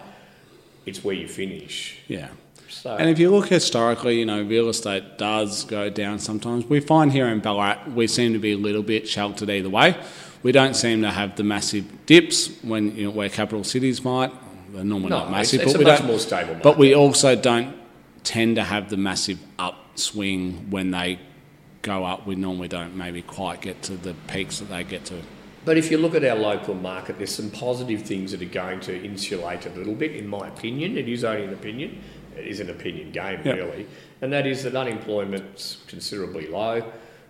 It's 0.85 1.03
where 1.03 1.15
you 1.15 1.27
finish. 1.27 1.99
Yeah. 2.07 2.29
So, 2.69 2.95
And 2.95 3.09
if 3.09 3.17
you 3.19 3.29
look 3.31 3.47
historically, 3.47 4.19
you 4.19 4.25
know, 4.25 4.41
real 4.41 4.69
estate 4.69 5.17
does 5.17 5.63
go 5.65 5.89
down 5.89 6.19
sometimes. 6.19 6.65
We 6.65 6.79
find 6.79 7.11
here 7.11 7.27
in 7.27 7.39
Ballarat, 7.39 7.87
we 7.93 8.07
seem 8.07 8.33
to 8.33 8.39
be 8.39 8.51
a 8.53 8.57
little 8.57 8.83
bit 8.83 9.07
sheltered 9.07 9.49
either 9.49 9.69
way. 9.69 9.95
We 10.43 10.51
don't 10.51 10.75
seem 10.75 11.01
to 11.01 11.11
have 11.11 11.35
the 11.35 11.43
massive 11.43 11.85
dips 12.05 12.49
when 12.63 12.95
you 12.95 13.05
know, 13.05 13.11
where 13.11 13.29
capital 13.29 13.63
cities 13.63 14.03
might. 14.03 14.31
They're 14.73 14.83
normally 14.83 15.09
No, 15.09 15.19
not 15.19 15.31
massive, 15.31 15.61
it's- 15.61 15.73
it's 15.73 15.73
but 15.73 15.81
a 15.81 15.85
we 15.85 15.91
much 15.91 15.99
don't. 15.99 16.07
more 16.07 16.19
stable 16.19 16.55
But 16.61 16.77
we 16.77 16.93
also 16.93 17.35
don't 17.35 17.73
tend 18.23 18.57
to 18.57 18.63
have 18.63 18.89
the 18.89 18.97
massive 18.97 19.39
upswing 19.57 20.67
when 20.69 20.91
they 20.91 21.19
go 21.81 22.03
up. 22.03 22.27
We 22.27 22.35
normally 22.35 22.67
don't 22.67 22.95
maybe 22.95 23.21
quite 23.21 23.61
get 23.61 23.81
to 23.83 23.93
the 23.95 24.13
peaks 24.27 24.59
that 24.59 24.69
they 24.69 24.83
get 24.83 25.05
to. 25.05 25.15
But 25.65 25.77
if 25.77 25.91
you 25.91 25.97
look 25.97 26.15
at 26.15 26.23
our 26.23 26.35
local 26.37 26.75
market, 26.75 27.17
there's 27.17 27.33
some 27.35 27.49
positive 27.49 28.03
things 28.03 28.31
that 28.31 28.41
are 28.41 28.45
going 28.45 28.79
to 28.81 29.03
insulate 29.03 29.65
a 29.65 29.69
little 29.69 29.95
bit, 29.95 30.15
in 30.15 30.25
my 30.27 30.47
opinion. 30.47 30.97
It 30.97 31.09
is 31.09 31.23
only 31.25 31.43
an 31.43 31.51
opinion. 31.53 31.97
Is 32.39 32.59
an 32.59 32.69
opinion 32.69 33.11
game, 33.11 33.41
Yep. 33.43 33.55
really, 33.55 33.87
and 34.21 34.31
that 34.33 34.47
is 34.47 34.63
that 34.63 34.75
unemployment's 34.75 35.77
considerably 35.87 36.47
low. 36.47 36.83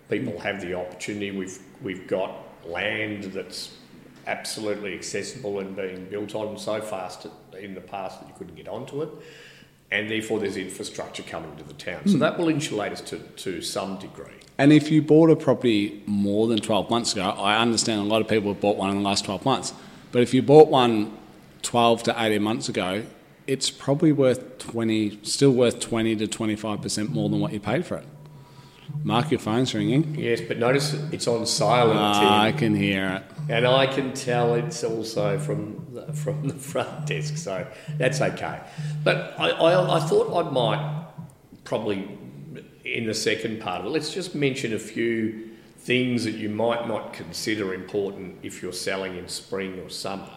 People 0.08 0.32
mm. 0.32 0.40
have 0.40 0.60
the 0.60 0.74
opportunity. 0.74 1.30
We've 1.30 1.58
we've 1.82 2.06
got 2.06 2.36
land 2.66 3.24
that's 3.24 3.76
absolutely 4.26 4.94
accessible 4.94 5.60
and 5.60 5.74
being 5.74 6.04
built 6.06 6.34
on 6.34 6.58
so 6.58 6.80
fast 6.80 7.26
in 7.58 7.74
the 7.74 7.80
past 7.80 8.20
that 8.20 8.28
you 8.28 8.34
couldn't 8.36 8.56
get 8.56 8.68
onto 8.68 9.02
it, 9.02 9.08
and 9.90 10.10
therefore 10.10 10.38
there's 10.38 10.56
infrastructure 10.56 11.22
coming 11.22 11.54
to 11.56 11.64
the 11.64 11.74
town. 11.74 12.06
So 12.06 12.16
mm. 12.16 12.20
that 12.20 12.38
will 12.38 12.48
insulate 12.48 12.92
us 12.92 13.00
to, 13.02 13.18
to 13.18 13.62
some 13.62 13.98
degree. 13.98 14.34
And 14.58 14.72
if 14.72 14.90
you 14.90 15.02
bought 15.02 15.30
a 15.30 15.36
property 15.36 16.02
more 16.06 16.48
than 16.48 16.58
12 16.58 16.90
months 16.90 17.12
ago, 17.12 17.22
I 17.22 17.58
understand 17.60 18.00
a 18.00 18.04
lot 18.04 18.20
of 18.20 18.28
people 18.28 18.52
have 18.52 18.60
bought 18.60 18.76
one 18.76 18.90
in 18.90 18.96
the 18.96 19.02
last 19.02 19.24
12 19.24 19.44
months. 19.44 19.72
But 20.10 20.22
if 20.22 20.34
you 20.34 20.42
bought 20.42 20.68
one 20.68 21.16
12 21.62 22.02
to 22.04 22.14
18 22.18 22.42
months 22.42 22.68
ago, 22.68 23.04
it's 23.48 23.70
probably 23.70 24.12
worth 24.12 24.58
20, 24.58 25.20
still 25.22 25.50
worth 25.50 25.80
20 25.80 26.14
to 26.16 26.26
25% 26.28 27.08
more 27.08 27.30
than 27.30 27.40
what 27.40 27.52
you 27.52 27.58
paid 27.58 27.84
for 27.86 27.96
it. 27.96 28.06
Mark, 29.02 29.30
your 29.30 29.40
phone's 29.40 29.74
ringing. 29.74 30.14
Yes, 30.14 30.40
but 30.46 30.58
notice 30.58 30.92
it's 31.12 31.26
on 31.26 31.46
silent, 31.46 31.98
Ah, 31.98 32.42
I 32.42 32.52
can 32.52 32.74
hear 32.74 33.06
it. 33.08 33.50
and 33.50 33.66
I 33.66 33.86
can 33.86 34.12
tell 34.12 34.54
it's 34.54 34.84
also 34.84 35.38
from 35.38 35.86
the, 35.92 36.12
from 36.12 36.48
the 36.48 36.54
front 36.54 37.06
desk, 37.06 37.36
so 37.38 37.66
that's 37.96 38.20
okay. 38.20 38.60
But 39.02 39.34
I, 39.38 39.50
I, 39.50 39.96
I 39.96 40.00
thought 40.00 40.46
I 40.46 40.50
might 40.50 41.06
probably 41.64 42.18
in 42.84 43.06
the 43.06 43.14
second 43.14 43.60
part 43.60 43.80
of 43.80 43.86
it, 43.86 43.90
let's 43.90 44.12
just 44.12 44.34
mention 44.34 44.72
a 44.74 44.78
few 44.78 45.50
things 45.78 46.24
that 46.24 46.34
you 46.34 46.48
might 46.48 46.88
not 46.88 47.12
consider 47.12 47.74
important 47.74 48.38
if 48.42 48.62
you're 48.62 48.72
selling 48.72 49.16
in 49.16 49.28
spring 49.28 49.78
or 49.80 49.88
summer 49.90 50.30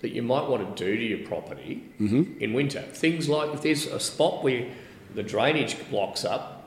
that 0.00 0.10
you 0.10 0.22
might 0.22 0.48
want 0.48 0.76
to 0.76 0.84
do 0.84 0.96
to 0.96 1.02
your 1.02 1.26
property 1.26 1.84
mm-hmm. 2.00 2.40
in 2.40 2.52
winter. 2.52 2.82
Things 2.82 3.28
like 3.28 3.52
if 3.52 3.62
there's 3.62 3.86
a 3.86 4.00
spot 4.00 4.44
where 4.44 4.68
the 5.14 5.22
drainage 5.22 5.76
blocks 5.90 6.24
up, 6.24 6.58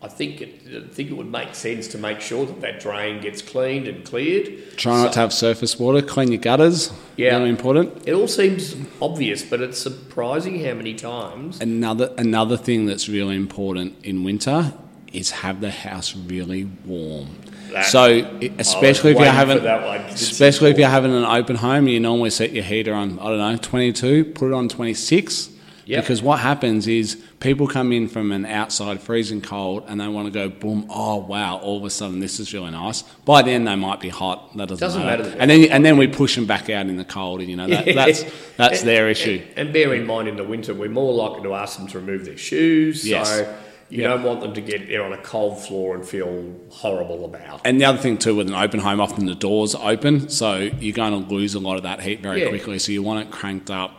I 0.00 0.06
think 0.06 0.40
it, 0.40 0.62
I 0.66 0.94
think 0.94 1.10
it 1.10 1.14
would 1.14 1.30
make 1.30 1.56
sense 1.56 1.88
to 1.88 1.98
make 1.98 2.20
sure 2.20 2.46
that 2.46 2.60
that 2.60 2.78
drain 2.78 3.20
gets 3.20 3.42
cleaned 3.42 3.88
and 3.88 4.04
cleared. 4.04 4.76
Try 4.76 5.02
not 5.02 5.12
to 5.14 5.18
have 5.18 5.32
surface 5.32 5.76
water, 5.76 6.00
clean 6.00 6.30
your 6.30 6.40
gutters. 6.40 6.92
Yeah. 7.16 7.36
Really 7.36 7.50
important. 7.50 8.06
It 8.06 8.12
all 8.12 8.28
seems 8.28 8.76
obvious, 9.02 9.42
but 9.42 9.60
it's 9.60 9.78
surprising 9.78 10.64
how 10.64 10.74
many 10.74 10.94
times. 10.94 11.60
Another 11.60 12.14
another 12.16 12.56
thing 12.56 12.86
that's 12.86 13.08
really 13.08 13.34
important 13.34 13.96
in 14.04 14.22
winter 14.22 14.72
is 15.12 15.30
have 15.30 15.60
the 15.60 15.70
house 15.70 16.14
really 16.14 16.64
warm. 16.84 17.30
That- 17.72 17.86
so, 17.86 18.24
especially 18.58 19.12
if 19.12 19.18
you're 19.18 19.26
having, 19.26 19.58
for 19.58 19.64
that 19.64 19.84
one, 19.86 19.98
'cause 20.02 20.12
it's 20.12 20.30
especially 20.32 20.70
if 20.70 20.78
you're 20.78 20.88
having 20.88 21.12
an 21.14 21.24
open 21.24 21.56
home, 21.56 21.88
you 21.88 22.00
normally 22.00 22.30
set 22.30 22.52
your 22.52 22.64
heater 22.64 22.94
on 22.94 23.18
I 23.20 23.24
don't 23.28 23.38
know 23.38 23.56
22, 23.56 24.24
put 24.26 24.48
it 24.48 24.54
on 24.54 24.68
26. 24.68 25.50
Yep. 25.86 26.02
Because 26.04 26.20
what 26.20 26.40
happens 26.40 26.86
is 26.86 27.16
people 27.40 27.66
come 27.66 27.92
in 27.92 28.08
from 28.08 28.30
an 28.30 28.44
outside 28.44 29.00
freezing 29.00 29.40
cold 29.40 29.84
and 29.88 29.98
they 29.98 30.06
want 30.06 30.26
to 30.26 30.30
go 30.30 30.50
boom. 30.50 30.84
Oh 30.90 31.16
wow! 31.16 31.56
All 31.62 31.78
of 31.78 31.84
a 31.84 31.88
sudden 31.88 32.20
this 32.20 32.38
is 32.38 32.52
really 32.52 32.70
nice. 32.72 33.00
By 33.24 33.40
then 33.40 33.64
they 33.64 33.74
might 33.74 33.98
be 33.98 34.10
hot. 34.10 34.54
That 34.58 34.68
doesn't, 34.68 34.86
Doesn't 34.86 35.06
matter. 35.06 35.22
matter. 35.24 35.36
And 35.38 35.50
then 35.50 35.64
and 35.70 35.82
then 35.86 35.96
we 35.96 36.06
push 36.06 36.34
them 36.34 36.44
back 36.44 36.68
out 36.68 36.88
in 36.88 36.98
the 36.98 37.06
cold. 37.06 37.40
And 37.40 37.48
you 37.48 37.56
know 37.56 37.68
that, 37.68 37.86
that's 37.94 38.22
that's 38.58 38.80
And- 38.80 38.88
their 38.88 39.08
issue. 39.08 39.40
And, 39.56 39.68
and 39.68 39.72
bear 39.72 39.94
in 39.94 40.04
mind, 40.06 40.28
in 40.28 40.36
the 40.36 40.44
winter, 40.44 40.74
we're 40.74 40.90
more 40.90 41.14
likely 41.14 41.42
to 41.44 41.54
ask 41.54 41.78
them 41.78 41.86
to 41.88 41.98
remove 41.98 42.26
their 42.26 42.36
shoes. 42.36 43.08
Yes. 43.08 43.30
So 43.30 43.54
you 43.90 44.02
don't 44.02 44.22
want 44.22 44.40
them 44.40 44.54
to 44.54 44.60
get 44.60 44.86
there 44.88 45.02
on 45.04 45.12
a 45.12 45.18
cold 45.18 45.58
floor 45.60 45.94
and 45.94 46.06
feel 46.06 46.54
horrible 46.70 47.24
about. 47.24 47.60
And 47.64 47.80
the 47.80 47.84
other 47.86 47.98
thing 47.98 48.18
too, 48.18 48.36
with 48.36 48.48
an 48.48 48.54
open 48.54 48.80
home, 48.80 49.00
often 49.00 49.26
the 49.26 49.34
doors 49.34 49.74
open, 49.74 50.28
so 50.28 50.56
you're 50.56 50.94
going 50.94 51.24
to 51.24 51.34
lose 51.34 51.54
a 51.54 51.60
lot 51.60 51.76
of 51.76 51.82
that 51.84 52.00
heat 52.00 52.20
very 52.22 52.42
Yeah. 52.42 52.48
quickly. 52.48 52.78
So 52.78 52.92
you 52.92 53.02
want 53.02 53.26
it 53.26 53.30
cranked 53.32 53.70
up. 53.70 53.92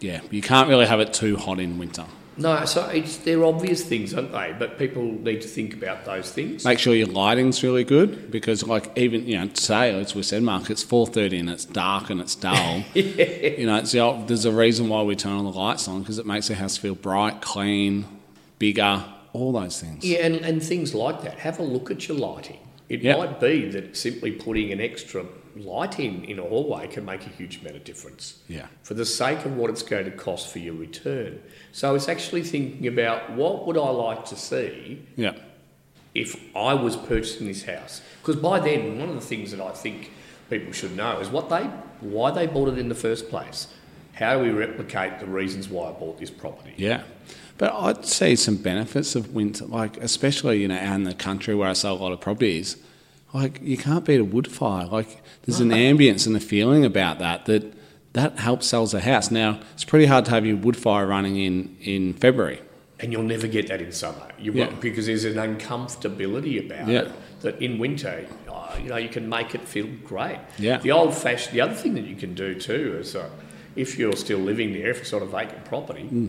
Yeah, 0.00 0.20
you 0.30 0.42
can't 0.42 0.68
really 0.68 0.86
have 0.86 1.00
it 1.00 1.12
too 1.12 1.36
hot 1.36 1.58
in 1.60 1.78
winter. 1.78 2.04
No, 2.36 2.64
so 2.64 2.88
it's 2.88 3.18
they're 3.18 3.44
obvious 3.44 3.84
things, 3.84 4.12
aren't 4.12 4.32
they? 4.32 4.52
But 4.58 4.76
people 4.76 5.04
need 5.04 5.40
to 5.42 5.46
think 5.48 5.72
about 5.72 6.04
those 6.04 6.32
things. 6.32 6.64
Make 6.64 6.80
sure 6.80 6.92
your 6.92 7.06
lighting's 7.06 7.62
really 7.62 7.84
good 7.84 8.28
because, 8.32 8.66
like, 8.66 8.90
even 8.98 9.24
you 9.28 9.38
know, 9.38 9.46
today, 9.46 9.98
as 10.00 10.16
we 10.16 10.24
said, 10.24 10.42
Mark, 10.42 10.68
it's 10.68 10.82
four 10.82 11.06
thirty 11.06 11.38
and 11.38 11.48
it's 11.48 11.64
dark 11.64 12.10
and 12.10 12.20
it's 12.20 12.34
dull. 12.34 12.82
yeah. 12.94 13.50
You 13.56 13.66
know, 13.66 13.76
it's 13.76 13.92
the, 13.92 14.00
old- 14.00 14.26
there's 14.26 14.44
a 14.44 14.50
reason 14.52 14.88
why 14.88 15.02
we 15.02 15.14
turn 15.14 15.34
on 15.34 15.44
the 15.44 15.52
lights 15.52 15.86
on 15.86 16.00
because 16.00 16.18
it 16.18 16.26
makes 16.26 16.48
the 16.48 16.56
house 16.56 16.76
feel 16.76 16.96
bright, 16.96 17.40
clean, 17.40 18.04
bigger, 18.58 19.04
all 19.34 19.52
those 19.52 19.78
things. 19.80 20.02
Yeah, 20.04 20.24
and, 20.24 20.36
and 20.36 20.62
things 20.62 20.94
like 20.94 21.22
that. 21.22 21.38
Have 21.40 21.58
a 21.58 21.62
look 21.62 21.90
at 21.90 22.08
your 22.08 22.16
lighting. 22.16 22.60
It 22.88 23.02
Yep. 23.02 23.18
might 23.18 23.40
be 23.40 23.68
that 23.70 23.96
simply 23.96 24.30
putting 24.30 24.70
an 24.72 24.80
extra 24.80 25.26
light 25.56 25.98
in 26.00 26.24
in 26.24 26.38
a 26.38 26.42
hallway 26.42 26.86
can 26.86 27.04
make 27.04 27.24
a 27.26 27.28
huge 27.30 27.60
amount 27.60 27.76
of 27.76 27.84
difference. 27.84 28.38
Yeah. 28.48 28.66
For 28.82 28.94
the 28.94 29.04
sake 29.04 29.44
of 29.44 29.56
what 29.56 29.70
it's 29.70 29.82
going 29.82 30.04
to 30.06 30.10
cost 30.10 30.52
for 30.52 30.58
your 30.60 30.74
return. 30.74 31.40
So 31.72 31.94
it's 31.94 32.08
actually 32.08 32.42
thinking 32.42 32.86
about 32.86 33.32
what 33.32 33.66
would 33.66 33.76
I 33.76 33.88
like 33.90 34.24
to 34.26 34.36
see 34.36 35.02
Yeah. 35.16 35.32
if 36.14 36.36
I 36.56 36.74
was 36.74 36.96
purchasing 36.96 37.46
this 37.48 37.64
house. 37.64 38.00
Because 38.22 38.36
by 38.40 38.60
then, 38.60 38.98
one 38.98 39.08
of 39.08 39.14
the 39.16 39.20
things 39.20 39.50
that 39.50 39.60
I 39.60 39.72
think 39.72 40.10
people 40.50 40.72
should 40.72 40.96
know 40.96 41.18
is 41.20 41.28
what 41.28 41.48
they, 41.48 41.64
why 42.00 42.30
they 42.30 42.46
bought 42.46 42.68
it 42.68 42.78
in 42.78 42.88
the 42.88 42.94
first 42.94 43.28
place. 43.30 43.66
How 44.14 44.36
do 44.38 44.44
we 44.44 44.50
replicate 44.50 45.18
the 45.18 45.26
reasons 45.26 45.68
why 45.68 45.88
I 45.88 45.92
bought 45.92 46.18
this 46.18 46.30
property? 46.30 46.74
Yeah. 46.76 47.02
But 47.58 47.72
I'd 47.72 48.04
see 48.04 48.36
some 48.36 48.56
benefits 48.56 49.14
of 49.14 49.34
winter, 49.34 49.64
like 49.66 49.96
especially 49.98 50.60
you 50.62 50.68
know 50.68 50.76
out 50.78 50.94
in 50.96 51.04
the 51.04 51.14
country 51.14 51.54
where 51.54 51.68
I 51.68 51.72
sell 51.72 51.94
a 51.94 52.00
lot 52.00 52.12
of 52.12 52.20
properties. 52.20 52.76
Like 53.32 53.60
you 53.62 53.76
can't 53.76 54.04
beat 54.04 54.20
a 54.20 54.24
wood 54.24 54.50
fire. 54.50 54.86
Like 54.86 55.20
there's 55.42 55.60
an 55.60 55.70
ambience 55.70 56.26
and 56.26 56.36
a 56.36 56.40
feeling 56.40 56.84
about 56.84 57.18
that 57.20 57.46
that 57.46 57.72
that 58.12 58.38
helps 58.38 58.66
sells 58.66 58.94
a 58.94 59.00
house. 59.00 59.30
Now 59.30 59.60
it's 59.74 59.84
pretty 59.84 60.06
hard 60.06 60.24
to 60.26 60.30
have 60.32 60.46
your 60.46 60.56
wood 60.56 60.76
fire 60.76 61.06
running 61.06 61.36
in 61.36 61.76
in 61.80 62.14
February. 62.14 62.60
And 63.00 63.12
you'll 63.12 63.22
never 63.24 63.48
get 63.48 63.66
that 63.68 63.82
in 63.82 63.90
summer. 63.92 64.28
You 64.38 64.52
Yeah. 64.52 64.66
won't, 64.66 64.80
because 64.80 65.06
there's 65.06 65.24
an 65.24 65.34
uncomfortability 65.34 66.64
about 66.64 66.88
Yeah. 66.88 67.00
it 67.02 67.12
that 67.42 67.60
in 67.60 67.78
winter, 67.78 68.24
uh, 68.50 68.76
you 68.82 68.88
know, 68.88 68.96
you 68.96 69.08
can 69.08 69.28
make 69.28 69.54
it 69.54 69.62
feel 69.68 69.86
great. 70.04 70.38
Yeah. 70.58 70.78
The 70.78 70.92
old 70.92 71.14
fashioned, 71.14 71.54
the 71.54 71.60
other 71.60 71.74
thing 71.74 71.94
that 71.94 72.04
you 72.06 72.16
can 72.16 72.34
do 72.34 72.54
too 72.54 72.96
is 73.00 73.14
uh, 73.14 73.28
if 73.76 73.98
you're 73.98 74.16
still 74.16 74.38
living 74.38 74.72
there, 74.72 74.90
if 74.90 75.00
it's 75.00 75.12
not 75.12 75.22
a 75.22 75.26
vacant 75.26 75.64
property, 75.64 76.02
Hmm. 76.02 76.26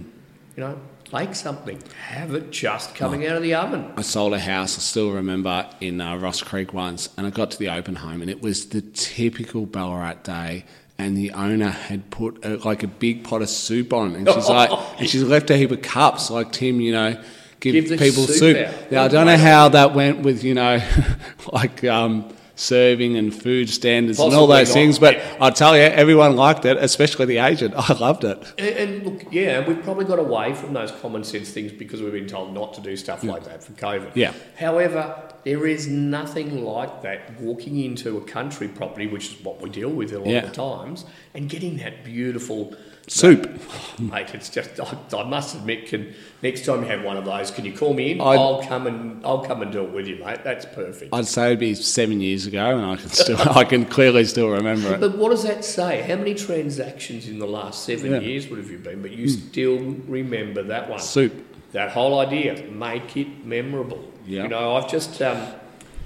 you 0.56 0.64
know, 0.64 0.78
make 1.14 1.36
something. 1.36 1.80
Have 2.08 2.34
it 2.34 2.52
just 2.52 2.96
coming 2.96 3.24
Oh. 3.26 3.30
out 3.32 3.38
of 3.38 3.44
the 3.44 3.54
oven. 3.54 3.86
I 3.98 4.02
sold 4.02 4.34
a 4.34 4.40
house. 4.40 4.78
I 4.78 4.82
still 4.82 5.12
remember 5.12 5.68
in 5.82 6.02
uh, 6.02 6.16
Ross 6.18 6.42
Creek 6.42 6.74
once, 6.74 7.10
and 7.18 7.28
I 7.28 7.30
got 7.30 7.52
to 7.52 7.60
the 7.60 7.70
open 7.70 7.96
home, 7.98 8.22
and 8.22 8.30
it 8.30 8.42
was 8.42 8.68
the 8.68 8.82
typical 8.82 9.66
Ballarat 9.66 10.24
day. 10.24 10.66
And 10.98 11.18
the 11.18 11.32
owner 11.32 11.70
had 11.72 12.10
put 12.10 12.46
a, 12.46 12.56
like 12.66 12.82
a 12.82 12.88
big 12.88 13.26
pot 13.26 13.42
of 13.42 13.50
soup 13.50 13.92
on, 13.92 14.16
and 14.16 14.30
she's 14.30 14.48
like, 14.48 14.70
and 15.00 15.10
she's 15.10 15.24
left 15.24 15.50
a 15.50 15.58
heap 15.58 15.72
of 15.72 15.82
cups. 15.82 16.30
Like 16.32 16.54
Tim, 16.54 16.80
you 16.80 16.94
know, 16.94 17.22
give, 17.60 17.74
Give 17.90 18.00
people 18.00 18.26
soup 18.28 18.56
soup. 18.56 18.92
Now 18.92 19.04
I 19.04 19.08
don't 19.10 19.26
know 19.26 19.36
how 19.38 19.68
that 19.70 19.94
went 19.94 20.20
with 20.20 20.46
you 20.46 20.54
know, 20.54 20.82
like 21.52 21.84
um, 21.84 22.34
serving 22.56 23.18
and 23.18 23.34
food 23.34 23.70
standards 23.70 24.20
and 24.20 24.34
all 24.34 24.48
those 24.48 24.70
not. 24.70 24.74
things. 24.74 25.00
But 25.00 25.22
I 25.40 25.50
tell 25.50 25.76
you, 25.76 25.84
everyone 25.84 26.36
liked 26.36 26.66
it, 26.66 26.78
especially 26.78 27.26
the 27.26 27.38
agent. 27.38 27.74
I 27.78 27.94
loved 27.94 28.24
it. 28.24 28.54
And, 28.58 28.68
and 28.68 29.06
look, 29.06 29.32
yeah, 29.32 29.66
we've 29.66 29.82
probably 29.84 30.06
got 30.06 30.20
away 30.20 30.54
from 30.54 30.74
those 30.74 30.92
common 30.92 31.24
sense 31.24 31.52
things 31.52 31.72
because 31.72 32.02
we've 32.02 32.12
been 32.12 32.28
told 32.28 32.54
not 32.54 32.74
to 32.76 32.82
do 32.82 32.96
stuff 32.96 33.24
like 33.24 33.44
that 33.46 33.64
for 33.64 33.74
COVID. 33.74 34.12
Yeah. 34.16 34.34
However, 34.58 35.30
there 35.46 35.66
is 35.68 35.88
nothing 35.88 36.66
like 36.66 37.04
that 37.04 37.40
walking 37.40 37.80
into 37.80 38.18
a 38.18 38.22
country 38.22 38.68
property, 38.68 39.08
which 39.08 39.30
is 39.30 39.44
what 39.44 39.62
we 39.62 39.70
deal 39.70 39.90
with 39.90 40.12
a 40.12 40.20
lot 40.20 40.28
Yeah. 40.28 40.46
of 40.46 40.54
times, 40.54 41.06
and 41.34 41.48
getting 41.48 41.78
that 41.78 42.04
beautiful 42.04 42.76
Soup. 43.08 43.62
Mate, 44.00 44.34
it's 44.34 44.50
just 44.50 44.80
I, 44.80 44.98
I 45.16 45.24
must 45.24 45.56
admit, 45.56 45.88
can 45.88 46.16
next 46.42 46.66
time 46.66 46.82
you 46.82 46.90
have 46.90 47.04
one 47.04 47.18
of 47.18 47.26
those, 47.26 47.52
can 47.52 47.64
you 47.64 47.72
call 47.72 47.94
me 47.94 48.14
in? 48.14 48.22
I'd- 48.22 48.40
I'll 48.40 48.64
come 48.64 48.88
and 48.88 49.24
I'll 49.24 49.44
come 49.44 49.62
and 49.62 49.72
do 49.72 49.84
it 49.84 49.92
with 49.92 50.08
you, 50.08 50.16
mate. 50.18 50.40
That's 50.44 50.66
perfect. 50.66 51.14
I'd 51.14 51.28
say 51.28 51.48
it'd 51.48 51.60
be 51.60 51.76
seven 51.76 52.20
years 52.20 52.48
ago, 52.48 52.78
and 52.78 52.84
I 52.84 52.96
can 52.96 53.10
still, 53.10 53.38
I 53.52 53.64
can 53.64 53.86
clearly 53.86 54.26
still 54.26 54.50
remember 54.50 54.96
it. 54.96 55.00
But 55.00 55.18
what 55.18 55.30
does 55.30 55.44
that 55.44 55.64
say? 55.64 56.02
How 56.02 56.16
many 56.16 56.34
transactions 56.34 57.28
in 57.28 57.38
the 57.38 57.46
last 57.48 57.84
seven 57.84 58.12
Yeah. 58.12 58.20
years 58.22 58.48
would 58.50 58.58
have 58.58 58.72
you 58.72 58.80
been? 58.80 59.04
But 59.04 59.12
you 59.12 59.26
hmm. 59.26 59.50
still 59.50 59.78
remember 60.08 60.64
that 60.64 60.90
one. 60.90 61.00
Soup. 61.00 61.32
That 61.72 61.92
whole 61.92 62.20
idea, 62.20 62.64
make 62.72 63.18
it 63.18 63.46
memorable. 63.46 64.12
Yeah. 64.26 64.44
You 64.44 64.50
know, 64.50 64.76
I've 64.76 64.90
just 64.90 65.22
um, 65.22 65.46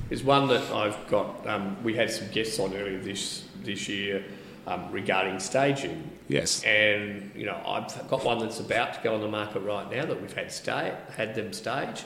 there's 0.09 0.23
one 0.23 0.47
that 0.47 0.63
I've 0.71 1.07
got. 1.07 1.45
Um, 1.47 1.81
we 1.83 1.95
had 1.95 2.09
some 2.11 2.27
guests 2.29 2.59
on 2.59 2.73
earlier 2.73 2.99
this 2.99 3.45
this 3.63 3.87
year 3.87 4.23
um, 4.67 4.91
regarding 4.91 5.39
staging, 5.39 6.09
Yes. 6.27 6.63
and 6.63 7.31
you 7.35 7.45
know 7.45 7.61
I've 7.65 8.07
got 8.09 8.23
one 8.25 8.39
that's 8.39 8.59
about 8.59 8.93
to 8.95 8.99
go 9.03 9.13
on 9.15 9.21
the 9.21 9.27
market 9.27 9.59
right 9.61 9.89
now 9.91 10.05
that 10.05 10.19
we've 10.21 10.33
had 10.33 10.51
stay 10.51 10.93
had 11.15 11.35
them 11.35 11.53
stage, 11.53 12.03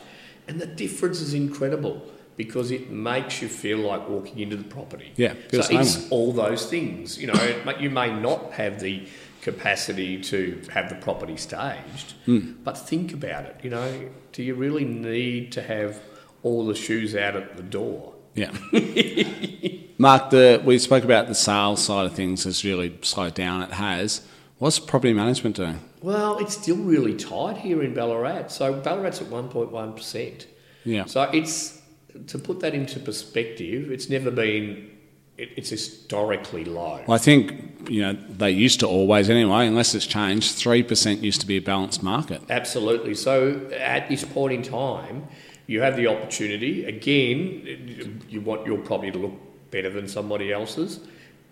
and 0.48 0.60
the 0.60 0.66
difference 0.66 1.22
is 1.22 1.34
incredible 1.34 2.02
because 2.36 2.72
it 2.72 2.90
makes 2.90 3.42
you 3.42 3.48
feel 3.48 3.78
like 3.78 4.10
walking 4.10 4.40
into 4.40 4.56
the 4.56 4.64
property. 4.64 5.14
Yeah, 5.16 5.36
so 5.52 5.62
it's 5.70 6.10
all 6.10 6.32
those 6.34 6.66
things. 6.66 7.18
You 7.18 7.28
know, 7.28 7.64
you 7.80 7.90
may 7.90 8.12
not 8.12 8.54
have 8.54 8.80
the 8.80 9.08
capacity 9.44 10.20
to 10.22 10.62
have 10.74 10.90
the 10.90 10.96
property 10.96 11.38
staged, 11.38 12.14
Hmm. 12.26 12.54
but 12.64 12.78
think 12.78 13.14
about 13.14 13.46
it. 13.46 13.58
You 13.62 13.70
know, 13.70 14.10
do 14.32 14.42
you 14.42 14.56
really 14.56 14.86
need 14.86 15.52
to 15.52 15.62
have 15.62 16.00
all 16.42 16.66
the 16.66 16.74
shoes 16.76 17.16
out 17.16 17.36
at 17.36 17.56
the 17.58 17.64
door? 17.64 18.14
Yeah. 18.36 18.52
Mark, 19.98 20.32
the 20.32 20.62
we 20.66 20.80
spoke 20.80 21.04
about 21.04 21.28
the 21.28 21.36
sales 21.36 21.84
side 21.84 22.06
of 22.06 22.14
things 22.14 22.46
has 22.46 22.64
really 22.66 22.98
slowed 23.02 23.36
down. 23.36 23.62
It 23.62 23.72
has. 23.72 24.26
What's 24.58 24.80
property 24.80 25.14
management 25.14 25.56
doing? 25.58 25.80
Well, 26.02 26.38
it's 26.40 26.58
still 26.58 26.78
really 26.78 27.16
tight 27.16 27.58
here 27.58 27.84
in 27.84 27.94
Ballarat. 27.94 28.48
So 28.48 28.74
Ballarat's 28.74 29.22
at 29.22 29.28
1.1%. 29.28 30.46
Yeah. 30.86 31.06
So 31.06 31.24
it's 31.24 31.82
to 32.28 32.38
put 32.40 32.60
that 32.62 32.74
into 32.74 33.00
perspective, 33.00 33.92
it's 33.92 34.10
never 34.10 34.32
been. 34.32 34.90
It, 35.38 35.50
it's 35.58 35.70
historically 35.70 36.66
low. 36.66 37.04
Well, 37.08 37.16
I 37.16 37.18
think 37.18 37.90
you 37.90 38.02
know 38.02 38.14
they 38.14 38.52
used 38.52 38.80
to 38.82 38.88
always 38.88 39.30
anyway, 39.30 39.68
unless 39.68 39.96
it's 39.96 40.06
changed. 40.06 40.56
Three 40.56 40.84
percent 40.84 41.22
used 41.22 41.42
to 41.42 41.48
be 41.48 41.58
a 41.58 41.62
balanced 41.62 42.04
market. 42.04 42.42
Absolutely. 42.50 43.16
So 43.16 43.70
at 43.78 44.10
this 44.10 44.24
point 44.24 44.54
in 44.54 44.62
time, 44.62 45.28
you 45.68 45.82
have 45.82 45.96
the 45.96 46.08
opportunity. 46.08 46.86
Again, 46.86 48.22
you 48.30 48.42
want 48.42 48.66
your 48.66 48.78
property 48.80 49.12
to 49.12 49.18
look 49.18 49.34
better 49.72 49.90
than 49.90 50.08
somebody 50.08 50.52
else's. 50.52 51.00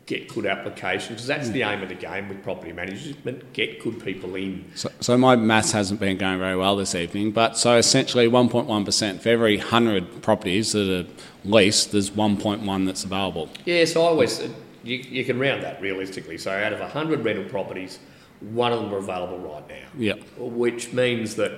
Get 0.06 0.28
good 0.28 0.46
applications 0.46 1.10
because 1.10 1.28
that's 1.28 1.48
hmm. 1.48 1.54
the 1.54 1.64
aim 1.64 1.84
of 1.84 1.90
the 1.90 1.96
game 1.96 2.28
with 2.28 2.44
property 2.44 2.74
management. 2.74 3.54
Get 3.54 3.82
good 3.82 4.04
people 4.04 4.36
in. 4.36 4.66
So, 4.76 4.90
so 5.00 5.18
my 5.18 5.36
maths 5.36 5.72
hasn't 5.72 6.00
been 6.00 6.18
going 6.18 6.40
very 6.40 6.56
well 6.56 6.76
this 6.76 6.96
evening, 6.96 7.32
but 7.32 7.58
so 7.58 7.78
essentially 7.78 8.28
1.1% 8.28 9.22
for 9.22 9.30
every 9.30 9.58
100 9.58 10.22
properties 10.22 10.74
that 10.74 10.90
are 10.90 11.10
leased, 11.46 11.92
there's 11.92 12.10
1.1 12.12 12.86
that's 12.86 13.04
available. 13.04 13.50
Yeah, 13.66 13.86
so 13.86 14.04
I 14.04 14.08
always 14.08 14.42
you, 14.84 14.98
you 14.98 15.26
can 15.26 15.40
round 15.40 15.64
that 15.64 15.82
realistically. 15.82 16.38
So 16.38 16.52
out 16.52 16.74
of 16.74 16.80
100 16.80 17.24
rental 17.24 17.46
properties, 17.46 18.00
one 18.40 18.74
of 18.74 18.82
them 18.82 18.94
are 18.94 18.98
available 18.98 19.40
right 19.40 19.68
now. 19.68 19.88
Yep. 19.98 20.22
Which 20.38 20.94
means 20.94 21.36
that 21.36 21.52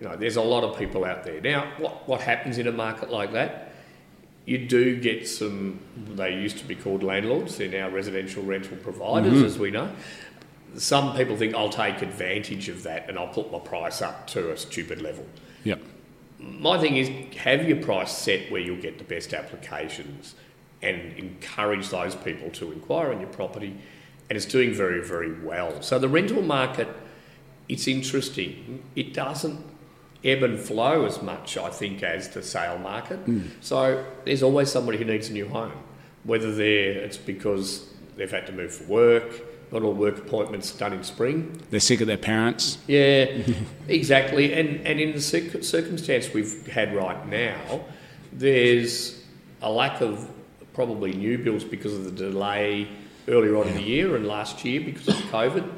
you 0.00 0.08
know 0.08 0.16
there's 0.16 0.36
a 0.36 0.42
lot 0.42 0.64
of 0.64 0.78
people 0.78 1.04
out 1.04 1.24
there. 1.24 1.40
Now, 1.40 1.72
what 1.78 2.08
what 2.08 2.20
happens 2.20 2.58
in 2.58 2.66
a 2.66 2.72
market 2.72 3.10
like 3.10 3.32
that? 3.32 3.72
You 4.46 4.66
do 4.66 4.98
get 4.98 5.28
some. 5.28 5.80
They 6.14 6.34
used 6.34 6.58
to 6.58 6.64
be 6.64 6.74
called 6.74 7.02
landlords. 7.02 7.58
They're 7.58 7.68
now 7.68 7.88
residential 7.88 8.42
rental 8.42 8.76
providers, 8.78 9.34
mm-hmm. 9.34 9.44
as 9.44 9.58
we 9.58 9.70
know. 9.70 9.92
Some 10.76 11.16
people 11.16 11.36
think 11.36 11.54
I'll 11.54 11.68
take 11.68 12.00
advantage 12.02 12.68
of 12.68 12.84
that 12.84 13.08
and 13.08 13.18
I'll 13.18 13.28
put 13.28 13.50
my 13.50 13.58
price 13.58 14.02
up 14.02 14.26
to 14.28 14.52
a 14.52 14.56
stupid 14.56 15.02
level. 15.02 15.26
Yep. 15.64 15.80
My 16.38 16.78
thing 16.78 16.96
is 16.96 17.10
have 17.38 17.68
your 17.68 17.82
price 17.82 18.16
set 18.16 18.50
where 18.50 18.60
you'll 18.60 18.80
get 18.80 18.98
the 18.98 19.04
best 19.04 19.34
applications 19.34 20.34
and 20.80 21.12
encourage 21.18 21.88
those 21.90 22.14
people 22.14 22.50
to 22.50 22.72
inquire 22.72 23.12
on 23.12 23.20
your 23.20 23.28
property 23.30 23.76
and 24.30 24.36
it's 24.36 24.46
doing 24.46 24.72
very, 24.72 25.04
very 25.04 25.32
well. 25.40 25.82
So 25.82 25.98
the 25.98 26.08
rental 26.08 26.40
market, 26.40 26.88
it's 27.68 27.88
interesting. 27.88 28.84
It 28.94 29.12
doesn't 29.12 29.60
ebb 30.24 30.42
and 30.42 30.58
flow 30.58 31.06
as 31.06 31.22
much, 31.22 31.56
I 31.56 31.70
think, 31.70 32.02
as 32.02 32.28
the 32.28 32.42
sale 32.42 32.78
market. 32.78 33.18
Hmm. 33.18 33.42
So 33.60 34.04
there's 34.24 34.42
always 34.42 34.70
somebody 34.70 34.98
who 34.98 35.04
needs 35.04 35.28
a 35.28 35.32
new 35.32 35.48
home, 35.48 35.72
whether 36.24 36.54
they're 36.54 36.92
it's 36.92 37.16
because 37.16 37.88
they've 38.16 38.30
had 38.30 38.46
to 38.46 38.52
move 38.52 38.74
for 38.74 38.84
work. 38.84 39.42
Not 39.72 39.82
all 39.84 39.92
work 39.94 40.18
appointments 40.18 40.72
done 40.72 40.92
in 40.92 41.04
spring. 41.04 41.62
They're 41.70 41.78
sick 41.78 42.00
of 42.00 42.08
their 42.08 42.16
parents. 42.16 42.78
Yeah, 42.88 43.26
exactly. 43.88 44.52
And 44.52 44.84
and 44.86 44.98
in 44.98 45.12
the 45.12 45.20
circ- 45.20 45.62
circumstance 45.62 46.32
we've 46.34 46.66
had 46.66 46.94
right 46.94 47.26
now, 47.28 47.84
there's 48.32 49.22
a 49.62 49.70
lack 49.70 50.00
of 50.00 50.28
probably 50.72 51.12
new 51.12 51.38
builds 51.38 51.64
because 51.64 51.94
of 51.94 52.04
the 52.04 52.10
delay 52.10 52.88
earlier 53.28 53.56
on 53.56 53.68
in 53.68 53.74
the 53.74 53.82
year 53.82 54.16
and 54.16 54.26
last 54.26 54.64
year 54.64 54.80
because 54.80 55.08
of 55.08 55.14
COVID. 55.26 55.70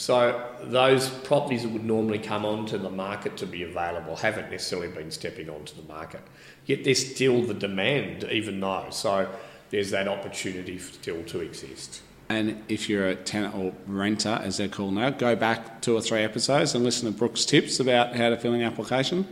So 0.00 0.42
those 0.62 1.10
properties 1.10 1.62
that 1.62 1.68
would 1.72 1.84
normally 1.84 2.18
come 2.18 2.46
onto 2.46 2.78
the 2.78 2.88
market 2.88 3.36
to 3.36 3.46
be 3.46 3.64
available 3.64 4.16
haven't 4.16 4.50
necessarily 4.50 4.88
been 4.88 5.10
stepping 5.10 5.50
onto 5.50 5.74
the 5.76 5.86
market. 5.86 6.22
Yet 6.64 6.84
there's 6.84 7.06
still 7.06 7.42
the 7.42 7.52
demand, 7.52 8.24
even 8.24 8.60
though. 8.60 8.86
So 8.92 9.28
there's 9.68 9.90
that 9.90 10.08
opportunity 10.08 10.78
still 10.78 11.22
to 11.24 11.40
exist. 11.40 12.00
And 12.30 12.64
if 12.66 12.88
you're 12.88 13.08
a 13.08 13.14
tenant 13.14 13.54
or 13.54 13.74
renter, 13.86 14.40
as 14.42 14.56
they're 14.56 14.68
called 14.68 14.94
now, 14.94 15.10
go 15.10 15.36
back 15.36 15.82
two 15.82 15.94
or 15.94 16.00
three 16.00 16.22
episodes 16.22 16.74
and 16.74 16.82
listen 16.82 17.12
to 17.12 17.18
Brooke's 17.18 17.44
tips 17.44 17.78
about 17.78 18.16
how 18.16 18.30
to 18.30 18.38
fill 18.38 18.54
an 18.54 18.62
application. 18.62 19.26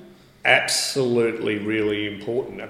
absolutely 0.45 1.61
really 1.61 2.07
important. 2.07 2.61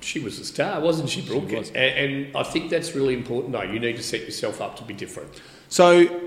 She 0.00 0.20
was 0.20 0.38
a 0.38 0.46
star, 0.46 0.80
wasn't 0.80 1.10
she, 1.10 1.20
Brooke? 1.20 1.50
was. 1.50 1.68
And, 1.68 1.76
and 1.76 2.34
I 2.34 2.44
think 2.44 2.70
that's 2.70 2.94
really 2.94 3.12
important, 3.12 3.52
though. 3.52 3.60
You 3.60 3.78
need 3.78 3.96
to 3.96 4.02
set 4.02 4.22
yourself 4.22 4.62
up 4.62 4.76
to 4.78 4.84
be 4.84 4.94
different. 4.94 5.38
So, 5.68 6.21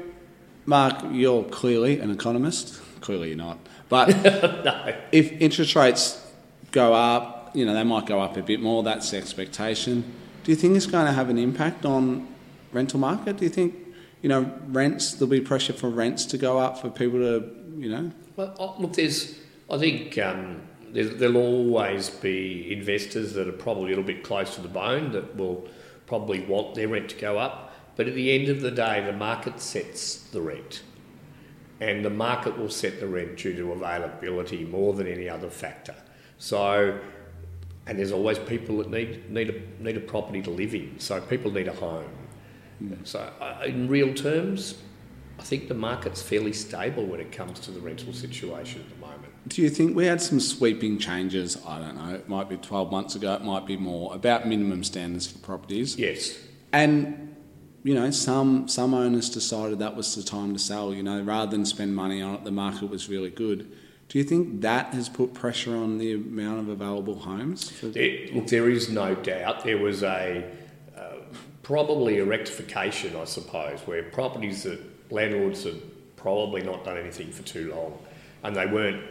Mark, 0.65 1.03
you're 1.11 1.43
clearly 1.43 1.99
an 1.99 2.11
economist. 2.11 2.81
Clearly, 3.01 3.29
you're 3.29 3.37
not. 3.37 3.59
But 3.89 4.07
no. 4.65 4.95
if 5.11 5.31
interest 5.33 5.75
rates 5.75 6.25
go 6.71 6.93
up, 6.93 7.55
you 7.55 7.65
know, 7.65 7.73
they 7.73 7.83
might 7.83 8.05
go 8.05 8.19
up 8.19 8.35
a 8.37 8.41
bit 8.41 8.59
more. 8.59 8.83
That's 8.83 9.11
the 9.11 9.17
expectation. 9.17 10.03
Do 10.43 10.51
you 10.51 10.55
think 10.55 10.75
it's 10.75 10.85
going 10.85 11.05
to 11.05 11.13
have 11.13 11.29
an 11.29 11.37
impact 11.37 11.85
on 11.85 12.27
rental 12.71 12.99
market? 12.99 13.37
Do 13.37 13.45
you 13.45 13.49
think, 13.49 13.75
you 14.21 14.29
know, 14.29 14.51
rents, 14.67 15.13
there'll 15.13 15.27
be 15.27 15.41
pressure 15.41 15.73
for 15.73 15.89
rents 15.89 16.25
to 16.25 16.37
go 16.37 16.57
up 16.57 16.79
for 16.79 16.89
people 16.89 17.19
to, 17.19 17.49
you 17.77 17.89
know? 17.89 18.11
Well, 18.35 18.55
oh, 18.59 18.75
look, 18.79 18.93
there's. 18.93 19.39
I 19.69 19.77
think 19.77 20.17
um, 20.19 20.61
there's, 20.91 21.15
there'll 21.15 21.37
always 21.37 22.09
be 22.09 22.71
investors 22.71 23.33
that 23.33 23.47
are 23.47 23.53
probably 23.53 23.85
a 23.85 23.89
little 23.89 24.03
bit 24.03 24.23
close 24.23 24.55
to 24.55 24.61
the 24.61 24.67
bone 24.67 25.11
that 25.13 25.35
will 25.35 25.67
probably 26.05 26.41
want 26.41 26.75
their 26.75 26.87
rent 26.87 27.09
to 27.09 27.15
go 27.15 27.37
up. 27.37 27.73
But 27.95 28.07
at 28.07 28.15
the 28.15 28.31
end 28.31 28.49
of 28.49 28.61
the 28.61 28.71
day, 28.71 29.03
the 29.05 29.13
market 29.13 29.59
sets 29.59 30.17
the 30.17 30.41
rent. 30.41 30.83
And 31.79 32.03
the 32.03 32.09
market 32.09 32.57
will 32.57 32.69
set 32.69 32.99
the 32.99 33.07
rent 33.07 33.37
due 33.37 33.55
to 33.55 33.71
availability 33.73 34.63
more 34.65 34.93
than 34.93 35.07
any 35.07 35.29
other 35.29 35.49
factor. 35.49 35.95
So, 36.37 36.99
and 37.85 37.99
there's 37.99 38.11
always 38.11 38.39
people 38.39 38.77
that 38.77 38.89
need, 38.89 39.29
need, 39.29 39.49
a, 39.49 39.83
need 39.83 39.97
a 39.97 40.01
property 40.01 40.41
to 40.41 40.49
live 40.49 40.73
in. 40.73 40.99
So 40.99 41.19
people 41.21 41.51
need 41.51 41.67
a 41.67 41.73
home. 41.73 42.09
So, 43.03 43.19
uh, 43.39 43.63
in 43.65 43.87
real 43.87 44.13
terms, 44.13 44.75
I 45.39 45.43
think 45.43 45.67
the 45.67 45.73
market's 45.73 46.21
fairly 46.21 46.53
stable 46.53 47.05
when 47.05 47.19
it 47.19 47.31
comes 47.31 47.59
to 47.61 47.71
the 47.71 47.79
rental 47.79 48.13
situation 48.13 48.81
at 48.81 48.89
the 48.89 49.05
moment. 49.05 49.33
Do 49.47 49.61
you 49.61 49.69
think 49.69 49.95
we 49.95 50.05
had 50.05 50.21
some 50.21 50.39
sweeping 50.39 50.97
changes? 50.97 51.57
I 51.65 51.79
don't 51.79 51.95
know, 51.95 52.15
it 52.15 52.27
might 52.27 52.49
be 52.49 52.57
12 52.57 52.91
months 52.91 53.15
ago, 53.15 53.33
it 53.33 53.43
might 53.43 53.65
be 53.65 53.77
more, 53.77 54.13
about 54.15 54.47
minimum 54.47 54.83
standards 54.83 55.27
for 55.27 55.39
properties. 55.39 55.97
Yes. 55.97 56.37
And, 56.73 57.34
you 57.85 57.93
know, 57.93 58.09
some, 58.09 58.67
some 58.67 58.95
owners 58.95 59.29
decided 59.29 59.77
that 59.77 59.95
was 59.95 60.15
the 60.15 60.23
time 60.23 60.53
to 60.53 60.59
sell, 60.59 60.91
you 60.91 61.03
know, 61.03 61.21
rather 61.21 61.51
than 61.51 61.67
spend 61.67 61.95
money 61.95 62.19
on 62.19 62.33
it, 62.33 62.43
the 62.43 62.49
market 62.49 62.89
was 62.89 63.09
really 63.09 63.29
good. 63.29 63.71
Do 64.09 64.17
you 64.17 64.23
think 64.23 64.61
that 64.61 64.87
has 64.95 65.07
put 65.07 65.35
pressure 65.35 65.75
on 65.75 65.99
the 65.99 66.13
amount 66.13 66.61
of 66.61 66.69
available 66.69 67.19
homes? 67.19 67.71
Look, 68.33 68.47
there 68.47 68.71
is 68.71 68.89
no 68.89 69.13
doubt 69.13 69.63
there 69.63 69.77
was 69.77 70.01
a 70.01 70.51
uh, 70.97 71.01
probably 71.61 72.17
a 72.17 72.25
rectification, 72.25 73.15
I 73.15 73.25
suppose, 73.25 73.81
where 73.81 74.01
properties 74.01 74.63
that 74.63 74.79
landlords 75.11 75.63
had 75.65 75.79
probably 76.15 76.63
not 76.63 76.85
done 76.85 76.97
anything 76.97 77.31
for 77.31 77.43
too 77.43 77.71
long, 77.71 77.99
and 78.41 78.55
they 78.55 78.65
weren't 78.65 79.03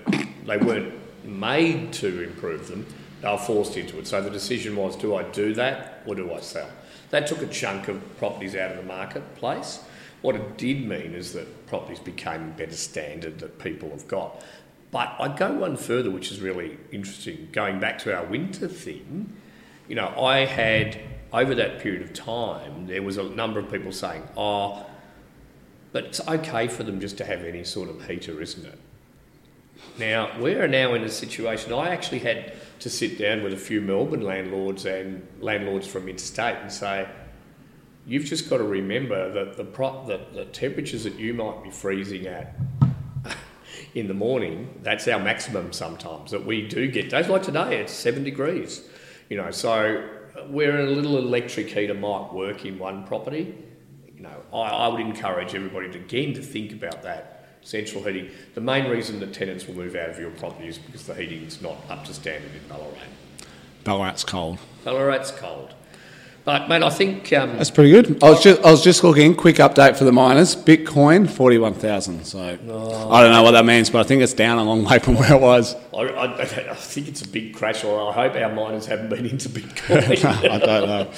they 0.46 0.56
weren't 0.56 0.94
made 1.24 1.92
to 1.94 2.24
improve 2.24 2.66
them. 2.66 2.86
They 3.20 3.28
were 3.28 3.38
forced 3.38 3.76
into 3.76 4.00
it. 4.00 4.08
So 4.08 4.20
the 4.20 4.30
decision 4.30 4.74
was: 4.74 4.96
do 4.96 5.14
I 5.14 5.22
do 5.22 5.54
that 5.54 6.02
or 6.06 6.16
do 6.16 6.32
I 6.32 6.40
sell? 6.40 6.70
That 7.14 7.28
took 7.28 7.42
a 7.42 7.46
chunk 7.46 7.86
of 7.86 8.18
properties 8.18 8.56
out 8.56 8.72
of 8.72 8.76
the 8.76 8.82
marketplace. 8.82 9.78
What 10.20 10.34
it 10.34 10.58
did 10.58 10.84
mean 10.84 11.14
is 11.14 11.32
that 11.34 11.68
properties 11.68 12.00
became 12.00 12.50
better 12.56 12.74
standard 12.74 13.38
that 13.38 13.60
people 13.60 13.90
have 13.90 14.08
got. 14.08 14.42
But 14.90 15.14
I 15.20 15.28
go 15.28 15.52
one 15.52 15.76
further, 15.76 16.10
which 16.10 16.32
is 16.32 16.40
really 16.40 16.76
interesting. 16.90 17.50
Going 17.52 17.78
back 17.78 18.00
to 18.00 18.12
our 18.12 18.24
winter 18.24 18.66
thing, 18.66 19.32
you 19.86 19.94
know, 19.94 20.08
I 20.20 20.38
had 20.38 20.98
over 21.32 21.54
that 21.54 21.78
period 21.78 22.02
of 22.02 22.14
time, 22.14 22.88
there 22.88 23.00
was 23.00 23.16
a 23.16 23.22
number 23.22 23.60
of 23.60 23.70
people 23.70 23.92
saying, 23.92 24.24
"Oh, 24.36 24.84
but 25.92 26.06
it's 26.06 26.20
okay 26.26 26.66
for 26.66 26.82
them 26.82 26.98
just 26.98 27.16
to 27.18 27.24
have 27.24 27.44
any 27.44 27.62
sort 27.62 27.88
of 27.90 28.08
heater, 28.08 28.42
isn't 28.42 28.66
it?" 28.66 28.78
Now 30.00 30.32
we're 30.40 30.66
now 30.66 30.94
in 30.94 31.04
a 31.04 31.08
situation. 31.08 31.72
I 31.72 31.90
actually 31.90 32.18
had 32.18 32.54
to 32.84 32.90
sit 32.90 33.16
down 33.16 33.42
with 33.42 33.54
a 33.54 33.56
few 33.56 33.80
Melbourne 33.80 34.20
landlords 34.20 34.84
and 34.84 35.26
landlords 35.40 35.86
from 35.86 36.06
interstate 36.06 36.56
and 36.60 36.70
say, 36.70 37.08
"You've 38.06 38.26
just 38.26 38.50
got 38.50 38.58
to 38.58 38.64
remember 38.64 39.32
that 39.32 39.56
the 39.56 39.64
pro- 39.64 40.04
that 40.04 40.34
the 40.34 40.44
temperatures 40.44 41.04
that 41.04 41.18
you 41.18 41.32
might 41.32 41.64
be 41.64 41.70
freezing 41.70 42.26
at 42.26 42.54
in 43.94 44.06
the 44.06 44.12
morning, 44.12 44.80
that's 44.82 45.08
our 45.08 45.18
maximum 45.18 45.72
sometimes. 45.72 46.30
That 46.30 46.44
we 46.44 46.68
do 46.68 46.86
get 46.86 47.08
days 47.08 47.26
like 47.28 47.42
today, 47.42 47.80
it's 47.80 47.90
seven 47.90 48.22
degrees. 48.22 48.86
You 49.30 49.38
know, 49.38 49.50
so 49.50 50.06
where 50.48 50.78
a 50.78 50.84
little 50.84 51.16
electric 51.16 51.70
heater 51.70 51.94
might 51.94 52.34
work 52.34 52.66
in 52.66 52.78
one 52.78 53.06
property, 53.06 53.54
you 54.14 54.20
know, 54.20 54.42
I, 54.52 54.58
I 54.84 54.88
would 54.88 55.00
encourage 55.00 55.54
everybody 55.54 55.90
to 55.92 55.98
again 55.98 56.34
to 56.34 56.42
think 56.42 56.72
about 56.72 57.02
that. 57.04 57.33
Central 57.64 58.04
heating. 58.04 58.30
The 58.54 58.60
main 58.60 58.90
reason 58.90 59.20
that 59.20 59.32
tenants 59.32 59.66
will 59.66 59.74
move 59.74 59.96
out 59.96 60.10
of 60.10 60.18
your 60.18 60.30
property 60.30 60.68
is 60.68 60.78
because 60.78 61.06
the 61.06 61.14
heating 61.14 61.42
is 61.44 61.60
not 61.60 61.76
up 61.88 62.04
to 62.04 62.14
standard 62.14 62.52
in 62.54 62.68
Ballarat. 62.68 63.08
Ballarat's 63.84 64.22
cold. 64.22 64.58
Ballarat's 64.84 65.30
cold. 65.32 65.74
But 66.44 66.68
mate, 66.68 66.82
I 66.82 66.90
think 66.90 67.32
um, 67.32 67.56
That's 67.56 67.70
pretty 67.70 67.90
good. 67.90 68.22
I 68.22 68.28
was 68.28 68.42
just, 68.42 68.62
I 68.62 68.70
was 68.70 68.84
just 68.84 69.02
looking, 69.02 69.34
quick 69.34 69.56
update 69.56 69.96
for 69.96 70.04
the 70.04 70.12
miners. 70.12 70.54
Bitcoin, 70.54 71.28
41,000. 71.28 72.24
So 72.26 72.38
I 72.38 72.56
don't 73.22 73.32
know 73.32 73.42
what 73.42 73.52
that 73.52 73.64
means, 73.64 73.88
but 73.88 74.00
I 74.00 74.02
think 74.02 74.20
it's 74.20 74.34
down 74.34 74.58
a 74.58 74.62
long 74.62 74.84
way 74.84 74.98
from 74.98 75.14
where 75.14 75.32
it 75.32 75.40
was. 75.40 75.74
I, 75.94 76.00
I, 76.00 76.42
I 76.42 76.74
think 76.74 77.08
it's 77.08 77.22
a 77.22 77.28
big 77.28 77.54
crash, 77.54 77.82
or 77.82 78.10
I 78.10 78.12
hope 78.12 78.34
our 78.34 78.52
miners 78.52 78.84
haven't 78.84 79.08
been 79.08 79.24
into 79.24 79.48
Bitcoin. 79.48 80.22
I 80.50 80.58
don't 80.58 80.86
know. 80.86 81.10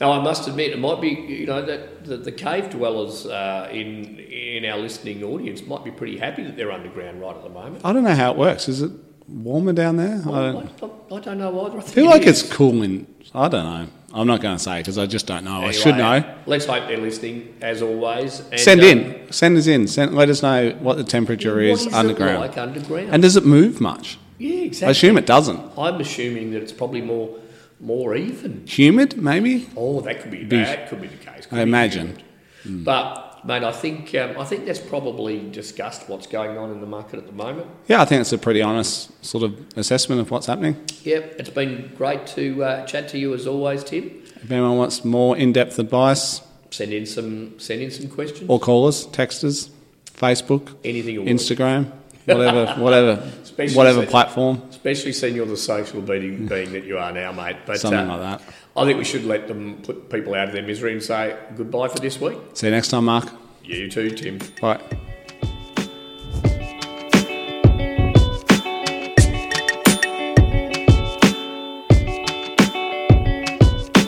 Now, 0.00 0.12
I 0.12 0.22
must 0.22 0.48
admit, 0.48 0.72
it 0.72 0.78
might 0.78 1.00
be 1.00 1.10
you 1.10 1.46
know 1.46 1.64
that 1.64 2.04
the, 2.04 2.16
the 2.16 2.32
cave 2.32 2.70
dwellers 2.70 3.26
uh, 3.26 3.68
in 3.70 4.18
in 4.18 4.64
our 4.64 4.78
listening 4.78 5.22
audience 5.22 5.64
might 5.66 5.84
be 5.84 5.90
pretty 5.90 6.18
happy 6.18 6.42
that 6.44 6.56
they're 6.56 6.72
underground 6.72 7.20
right 7.20 7.36
at 7.36 7.42
the 7.42 7.50
moment. 7.50 7.84
I 7.84 7.92
don't 7.92 8.04
know 8.04 8.14
how 8.14 8.32
it 8.32 8.36
works. 8.36 8.68
Is 8.68 8.82
it 8.82 8.92
warmer 9.28 9.72
down 9.72 9.96
there? 9.96 10.22
I 10.26 10.30
I 10.30 10.52
don't 10.52 10.78
don't, 10.78 11.12
I 11.12 11.20
don't 11.20 11.38
know 11.38 11.66
either. 11.66 11.78
I 11.78 11.80
think 11.80 11.94
feel 11.94 12.06
like 12.06 12.26
it's 12.26 12.42
cool 12.42 12.82
in. 12.82 13.06
I 13.34 13.48
don't 13.48 13.64
know. 13.64 13.88
I'm 14.14 14.26
not 14.26 14.42
going 14.42 14.56
to 14.56 14.62
say 14.62 14.80
because 14.80 14.98
I 14.98 15.06
just 15.06 15.26
don't 15.26 15.44
know. 15.44 15.62
I 15.62 15.70
should 15.70 15.96
know. 15.96 16.22
Let's 16.44 16.66
hope 16.66 16.86
they're 16.86 16.98
listening 16.98 17.56
as 17.62 17.80
always. 17.80 18.40
And, 18.40 18.60
Send 18.60 18.80
um, 18.82 18.86
in. 18.86 19.32
Send 19.32 19.56
us 19.56 19.66
in. 19.66 19.88
Send, 19.88 20.14
let 20.14 20.28
us 20.28 20.42
know 20.42 20.70
what 20.80 20.98
the 20.98 21.04
temperature 21.04 21.54
what 21.54 21.64
is 21.64 21.86
it 21.86 21.94
underground. 21.94 22.40
like 22.40 22.58
underground? 22.58 23.08
And 23.10 23.22
does 23.22 23.36
it 23.36 23.46
move 23.46 23.80
much? 23.80 24.18
yeah, 24.38 24.64
exactly. 24.64 24.88
I 24.88 24.90
assume 24.90 25.18
it 25.18 25.26
doesn't. 25.26 25.60
I'm 25.78 26.00
assuming 26.00 26.50
that 26.52 26.62
it's 26.62 26.72
probably 26.72 27.00
more 27.00 27.38
more 27.82 28.14
even. 28.14 28.64
Humid, 28.66 29.16
maybe? 29.18 29.68
Oh, 29.76 30.00
that 30.00 30.20
could 30.22 30.30
be, 30.30 30.44
Be- 30.44 30.56
that 30.56 30.88
could 30.88 31.00
be 31.02 31.08
the 31.08 31.16
case. 31.16 31.44
Could 31.46 31.58
I 31.58 31.62
imagine. 31.62 32.18
humid. 32.64 32.84
But 32.84 33.44
mate, 33.44 33.64
I 33.64 33.72
think 33.72 34.14
um, 34.14 34.38
I 34.38 34.44
think 34.44 34.66
that's 34.66 34.78
probably 34.78 35.50
discussed 35.50 36.08
what's 36.08 36.28
going 36.28 36.56
on 36.56 36.70
in 36.70 36.80
the 36.80 36.86
market 36.86 37.18
at 37.18 37.26
the 37.26 37.32
moment. 37.32 37.66
Yeah, 37.88 38.00
I 38.00 38.04
think 38.04 38.20
it's 38.20 38.32
a 38.32 38.38
pretty 38.38 38.62
honest 38.62 39.10
sort 39.24 39.42
of 39.42 39.52
assessment 39.76 40.20
of 40.20 40.30
what's 40.30 40.46
happening. 40.46 40.76
Yep, 41.02 41.36
it's 41.40 41.50
been 41.50 41.90
great 41.96 42.24
to 42.28 42.62
uh, 42.62 42.86
chat 42.86 43.08
to 43.10 43.18
you 43.18 43.34
as 43.34 43.46
always, 43.48 43.82
Tim. 43.82 44.22
If 44.42 44.50
anyone 44.50 44.76
wants 44.78 45.04
more 45.04 45.36
in-depth 45.36 45.78
advice, 45.78 46.40
Send 46.70 46.92
in 46.92 47.04
some 47.04 47.58
send 47.58 47.82
in 47.82 47.90
some 47.90 48.08
questions. 48.08 48.48
or 48.48 48.58
call 48.60 48.86
us, 48.86 49.06
text 49.06 49.42
us, 49.44 49.68
Facebook, 50.14 50.74
Anything. 50.84 51.16
Instagram, 51.26 51.90
whatever, 52.26 52.66
whatever, 52.80 53.30
Especially 53.42 53.76
whatever 53.76 54.00
since- 54.00 54.10
platform, 54.10 54.62
Especially 54.70 55.12
seeing 55.12 55.34
you're 55.36 55.46
the 55.46 55.56
social 55.56 56.00
being, 56.00 56.46
being 56.46 56.72
that 56.72 56.84
you 56.84 56.98
are 56.98 57.12
now, 57.12 57.32
mate. 57.32 57.56
But 57.66 57.80
something 57.80 57.98
uh, 58.10 58.16
like 58.18 58.40
that. 58.40 58.54
I 58.76 58.84
think 58.84 58.98
we 58.98 59.04
should 59.04 59.24
let 59.24 59.48
them 59.48 59.80
put 59.82 60.08
people 60.10 60.34
out 60.34 60.48
of 60.48 60.54
their 60.54 60.62
misery 60.62 60.92
and 60.92 61.02
say 61.02 61.36
goodbye 61.56 61.88
for 61.88 61.98
this 61.98 62.20
week. 62.20 62.38
See 62.54 62.66
you 62.66 62.72
next 62.72 62.88
time, 62.88 63.04
Mark. 63.04 63.28
You 63.64 63.90
too, 63.90 64.10
Tim. 64.10 64.38
Bye. 64.60 64.80